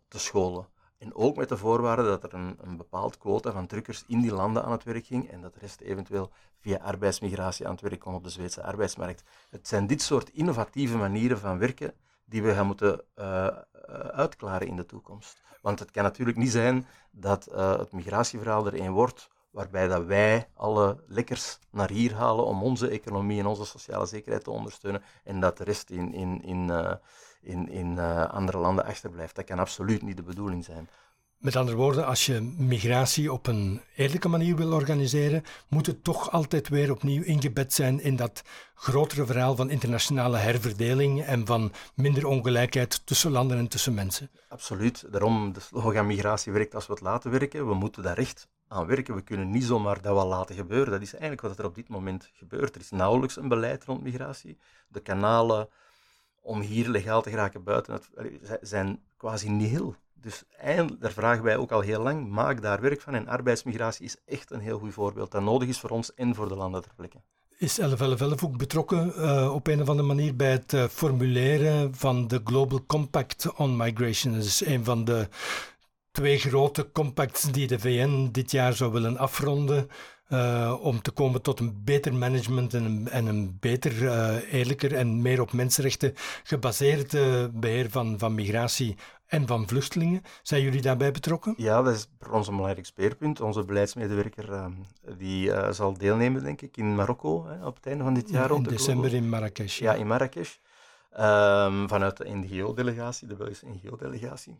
te 0.07 0.19
scholen. 0.19 0.67
En 0.97 1.15
ook 1.15 1.35
met 1.35 1.49
de 1.49 1.57
voorwaarde 1.57 2.03
dat 2.03 2.23
er 2.23 2.33
een, 2.33 2.57
een 2.61 2.77
bepaald 2.77 3.17
quota 3.17 3.51
van 3.51 3.67
truckers 3.67 4.03
in 4.07 4.21
die 4.21 4.33
landen 4.33 4.63
aan 4.63 4.71
het 4.71 4.83
werk 4.83 5.05
ging 5.05 5.29
en 5.29 5.41
dat 5.41 5.53
de 5.53 5.59
rest 5.59 5.81
eventueel 5.81 6.31
via 6.59 6.77
arbeidsmigratie 6.77 7.65
aan 7.65 7.71
het 7.71 7.81
werk 7.81 7.99
kon 7.99 8.15
op 8.15 8.23
de 8.23 8.29
Zweedse 8.29 8.63
arbeidsmarkt. 8.63 9.23
Het 9.49 9.67
zijn 9.67 9.87
dit 9.87 10.01
soort 10.01 10.29
innovatieve 10.29 10.97
manieren 10.97 11.39
van 11.39 11.57
werken 11.57 11.93
die 12.25 12.43
we 12.43 12.53
gaan 12.53 12.65
moeten 12.65 13.01
uitklaren 14.11 14.67
in 14.67 14.75
de 14.75 14.85
toekomst. 14.85 15.41
Want 15.61 15.79
het 15.79 15.91
kan 15.91 16.03
natuurlijk 16.03 16.37
niet 16.37 16.51
zijn 16.51 16.87
dat 17.11 17.45
het 17.55 17.91
migratieverhaal 17.91 18.65
er 18.65 18.79
een 18.79 18.91
wordt 18.91 19.29
waarbij 19.53 19.87
dat 19.87 20.05
wij 20.05 20.47
alle 20.55 21.03
lekkers 21.07 21.59
naar 21.71 21.89
hier 21.89 22.13
halen 22.13 22.45
om 22.45 22.63
onze 22.63 22.87
economie 22.87 23.39
en 23.39 23.45
onze 23.45 23.65
sociale 23.65 24.05
zekerheid 24.05 24.43
te 24.43 24.51
ondersteunen 24.51 25.03
en 25.23 25.39
dat 25.39 25.57
de 25.57 25.63
rest 25.63 25.89
in, 25.89 26.13
in, 26.13 26.41
in, 26.43 26.71
in, 27.41 27.69
in 27.69 27.99
andere 28.29 28.57
landen 28.57 28.85
achterblijft. 28.85 29.35
Dat 29.35 29.45
kan 29.45 29.59
absoluut 29.59 30.01
niet 30.01 30.17
de 30.17 30.23
bedoeling 30.23 30.65
zijn. 30.65 30.89
Met 31.43 31.55
andere 31.55 31.77
woorden, 31.77 32.05
als 32.05 32.25
je 32.25 32.41
migratie 32.57 33.33
op 33.33 33.47
een 33.47 33.81
eerlijke 33.95 34.27
manier 34.27 34.55
wil 34.55 34.73
organiseren, 34.73 35.43
moet 35.67 35.85
het 35.85 36.03
toch 36.03 36.31
altijd 36.31 36.69
weer 36.69 36.91
opnieuw 36.91 37.23
ingebed 37.23 37.73
zijn 37.73 38.01
in 38.01 38.15
dat 38.15 38.41
grotere 38.75 39.25
verhaal 39.25 39.55
van 39.55 39.69
internationale 39.69 40.37
herverdeling 40.37 41.23
en 41.23 41.45
van 41.45 41.71
minder 41.95 42.25
ongelijkheid 42.25 43.05
tussen 43.05 43.31
landen 43.31 43.57
en 43.57 43.67
tussen 43.67 43.93
mensen. 43.93 44.29
Absoluut. 44.49 45.05
Daarom 45.11 45.53
de 45.53 45.59
slogan 45.59 46.07
migratie 46.07 46.51
werkt 46.51 46.75
als 46.75 46.87
we 46.87 46.93
het 46.93 47.01
laten 47.01 47.31
werken. 47.31 47.67
We 47.67 47.73
moeten 47.73 48.03
daar 48.03 48.17
echt 48.17 48.47
werken. 48.81 49.15
We 49.15 49.21
kunnen 49.21 49.49
niet 49.49 49.63
zomaar 49.63 50.01
dat 50.01 50.13
wel 50.13 50.27
laten 50.27 50.55
gebeuren. 50.55 50.91
Dat 50.91 51.01
is 51.01 51.11
eigenlijk 51.11 51.41
wat 51.41 51.59
er 51.59 51.65
op 51.65 51.75
dit 51.75 51.89
moment 51.89 52.29
gebeurt. 52.33 52.75
Er 52.75 52.81
is 52.81 52.91
nauwelijks 52.91 53.37
een 53.37 53.47
beleid 53.47 53.83
rond 53.83 54.03
migratie. 54.03 54.57
De 54.87 54.99
kanalen 54.99 55.69
om 56.41 56.61
hier 56.61 56.89
legaal 56.89 57.21
te 57.21 57.29
geraken 57.29 57.63
buiten 57.63 57.93
het, 57.93 58.09
zijn 58.61 58.99
quasi 59.17 59.49
nihil. 59.49 59.95
Dus 60.13 60.43
daar 60.99 61.11
vragen 61.11 61.43
wij 61.43 61.57
ook 61.57 61.71
al 61.71 61.81
heel 61.81 62.01
lang, 62.01 62.29
maak 62.29 62.61
daar 62.61 62.81
werk 62.81 63.01
van. 63.01 63.13
En 63.13 63.27
arbeidsmigratie 63.27 64.05
is 64.05 64.17
echt 64.25 64.51
een 64.51 64.59
heel 64.59 64.79
goed 64.79 64.93
voorbeeld 64.93 65.31
dat 65.31 65.41
nodig 65.41 65.67
is 65.67 65.79
voor 65.79 65.89
ons 65.89 66.13
en 66.13 66.35
voor 66.35 66.47
de 66.47 66.55
landen 66.55 66.81
ter 66.81 66.91
plekke. 66.95 67.21
Is 67.57 67.75
1111 67.75 68.43
ook 68.43 68.57
betrokken 68.57 69.13
uh, 69.17 69.53
op 69.53 69.67
een 69.67 69.81
of 69.81 69.89
andere 69.89 70.07
manier 70.07 70.35
bij 70.35 70.51
het 70.51 70.73
uh, 70.73 70.87
formuleren 70.87 71.95
van 71.95 72.27
de 72.27 72.41
Global 72.43 72.85
Compact 72.85 73.53
on 73.55 73.77
Migration? 73.77 74.33
Dat 74.33 74.43
is 74.43 74.65
een 74.65 74.83
van 74.83 75.05
de 75.05 75.27
twee 76.13 76.37
grote 76.37 76.91
compacts 76.91 77.41
die 77.41 77.67
de 77.67 77.79
VN 77.79 78.29
dit 78.31 78.51
jaar 78.51 78.73
zou 78.73 78.91
willen 78.91 79.17
afronden. 79.17 79.87
Uh, 80.29 80.77
om 80.81 81.01
te 81.01 81.11
komen 81.11 81.41
tot 81.41 81.59
een 81.59 81.81
beter 81.83 82.13
management 82.13 82.73
en 82.73 82.83
een, 82.83 83.09
en 83.09 83.25
een 83.25 83.57
beter, 83.59 84.01
uh, 84.01 84.53
eerlijker 84.53 84.93
en 84.95 85.21
meer 85.21 85.41
op 85.41 85.53
mensenrechten 85.53 86.13
gebaseerd 86.43 87.13
uh, 87.13 87.45
beheer 87.53 87.89
van, 87.89 88.19
van 88.19 88.35
migratie 88.35 88.95
en 89.25 89.47
van 89.47 89.67
vluchtelingen. 89.67 90.21
Zijn 90.43 90.61
jullie 90.61 90.81
daarbij 90.81 91.11
betrokken? 91.11 91.53
Ja, 91.57 91.81
dat 91.81 91.95
is 91.95 92.07
voor 92.19 92.33
ons 92.33 92.47
een 92.47 92.55
belangrijk 92.55 92.85
speerpunt. 92.85 93.41
Onze 93.41 93.63
beleidsmedewerker 93.63 94.49
uh, 94.49 94.65
die 95.17 95.51
zal 95.73 95.97
deelnemen, 95.97 96.43
denk 96.43 96.61
ik, 96.61 96.77
in 96.77 96.95
Marokko 96.95 97.45
hè, 97.45 97.65
op 97.65 97.75
het 97.75 97.85
einde 97.85 98.03
van 98.03 98.13
dit 98.13 98.29
jaar. 98.29 98.51
in 98.51 98.63
december 98.63 99.13
in 99.13 99.29
Marrakesh. 99.29 99.79
Ja, 99.79 99.93
in 99.93 100.07
Marrakesh. 100.07 100.55
Um, 101.19 101.87
vanuit 101.89 102.17
de 102.17 102.29
NGO-delegatie, 102.29 103.27
de 103.27 103.35
Belgische 103.35 103.67
NGO-delegatie. 103.67 104.57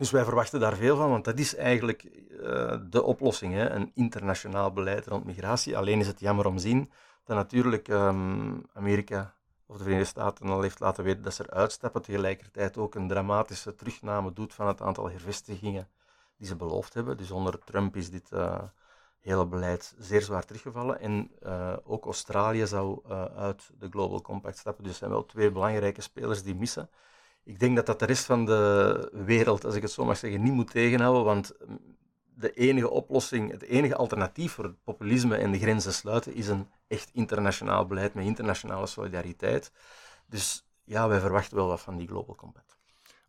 Dus 0.00 0.10
wij 0.10 0.24
verwachten 0.24 0.60
daar 0.60 0.76
veel 0.76 0.96
van, 0.96 1.10
want 1.10 1.24
dat 1.24 1.38
is 1.38 1.54
eigenlijk 1.54 2.04
uh, 2.30 2.76
de 2.90 3.02
oplossing, 3.02 3.54
hè? 3.54 3.70
een 3.70 3.90
internationaal 3.94 4.72
beleid 4.72 5.06
rond 5.06 5.24
migratie. 5.24 5.76
Alleen 5.76 6.00
is 6.00 6.06
het 6.06 6.20
jammer 6.20 6.46
om 6.46 6.56
te 6.56 6.62
zien 6.62 6.90
dat 7.24 7.36
natuurlijk 7.36 7.88
um, 7.88 8.66
Amerika 8.72 9.34
of 9.66 9.76
de 9.76 9.82
Verenigde 9.82 10.10
Staten 10.10 10.48
al 10.48 10.62
heeft 10.62 10.80
laten 10.80 11.04
weten 11.04 11.22
dat 11.22 11.34
ze 11.34 11.44
eruit 11.50 11.72
stappen, 11.72 12.02
tegelijkertijd 12.02 12.78
ook 12.78 12.94
een 12.94 13.08
dramatische 13.08 13.74
terugname 13.74 14.32
doet 14.32 14.54
van 14.54 14.66
het 14.66 14.80
aantal 14.80 15.10
hervestigingen 15.10 15.88
die 16.36 16.46
ze 16.46 16.56
beloofd 16.56 16.94
hebben. 16.94 17.16
Dus 17.16 17.30
onder 17.30 17.58
Trump 17.58 17.96
is 17.96 18.10
dit 18.10 18.30
uh, 18.32 18.62
hele 19.20 19.46
beleid 19.46 19.94
zeer 19.98 20.22
zwaar 20.22 20.44
teruggevallen. 20.44 21.00
En 21.00 21.30
uh, 21.42 21.76
ook 21.84 22.04
Australië 22.04 22.66
zou 22.66 23.08
uit 23.36 23.70
de 23.78 23.88
Global 23.90 24.20
Compact 24.20 24.58
stappen. 24.58 24.82
Dus 24.82 24.92
er 24.92 24.98
zijn 24.98 25.10
wel 25.10 25.26
twee 25.26 25.50
belangrijke 25.50 26.00
spelers 26.00 26.42
die 26.42 26.54
missen. 26.54 26.90
Ik 27.44 27.58
denk 27.58 27.76
dat 27.76 27.86
dat 27.86 27.98
de 27.98 28.04
rest 28.06 28.24
van 28.24 28.44
de 28.44 29.10
wereld, 29.12 29.64
als 29.64 29.74
ik 29.74 29.82
het 29.82 29.90
zo 29.90 30.04
mag 30.04 30.16
zeggen, 30.16 30.42
niet 30.42 30.52
moet 30.52 30.70
tegenhouden, 30.70 31.24
want 31.24 31.52
de 32.34 32.52
enige 32.52 32.90
oplossing, 32.90 33.50
het 33.50 33.62
enige 33.62 33.96
alternatief 33.96 34.52
voor 34.52 34.64
het 34.64 34.82
populisme 34.84 35.36
en 35.36 35.52
de 35.52 35.58
grenzen 35.58 35.92
sluiten 35.92 36.34
is 36.34 36.48
een 36.48 36.68
echt 36.88 37.10
internationaal 37.12 37.86
beleid 37.86 38.14
met 38.14 38.24
internationale 38.24 38.86
solidariteit. 38.86 39.72
Dus 40.26 40.66
ja, 40.84 41.08
wij 41.08 41.20
verwachten 41.20 41.56
wel 41.56 41.66
wat 41.66 41.80
van 41.80 41.96
die 41.96 42.08
Global 42.08 42.34
Compact. 42.34 42.69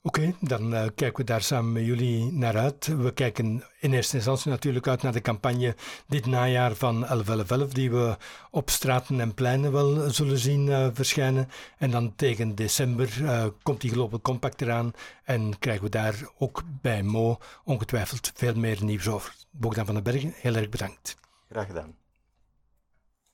Oké, 0.03 0.33
dan 0.39 0.73
uh, 0.73 0.85
kijken 0.95 1.15
we 1.15 1.23
daar 1.23 1.41
samen 1.41 1.71
met 1.71 1.85
jullie 1.85 2.31
naar 2.31 2.57
uit. 2.57 2.85
We 2.87 3.13
kijken 3.13 3.63
in 3.79 3.93
eerste 3.93 4.15
instantie 4.15 4.49
natuurlijk 4.49 4.87
uit 4.87 5.01
naar 5.01 5.11
de 5.11 5.21
campagne 5.21 5.75
dit 6.07 6.25
najaar 6.25 6.75
van 6.75 6.99
1111, 6.99 7.73
die 7.73 7.91
we 7.91 8.17
op 8.51 8.69
straten 8.69 9.19
en 9.19 9.33
pleinen 9.33 9.71
wel 9.71 10.09
zullen 10.09 10.37
zien 10.37 10.67
uh, 10.67 10.87
verschijnen. 10.93 11.49
En 11.77 11.91
dan 11.91 12.15
tegen 12.15 12.55
december 12.55 13.21
uh, 13.21 13.45
komt 13.63 13.81
die 13.81 13.91
Global 13.91 14.21
Compact 14.21 14.61
eraan 14.61 14.91
en 15.23 15.59
krijgen 15.59 15.83
we 15.83 15.89
daar 15.89 16.15
ook 16.37 16.63
bij 16.81 17.03
Mo 17.03 17.37
ongetwijfeld 17.63 18.31
veel 18.35 18.55
meer 18.55 18.83
nieuws 18.83 19.07
over. 19.07 19.35
Bogdan 19.51 19.85
van 19.85 19.93
den 19.93 20.03
Bergen, 20.03 20.33
heel 20.35 20.55
erg 20.55 20.69
bedankt. 20.69 21.15
Graag 21.49 21.65
gedaan. 21.65 22.00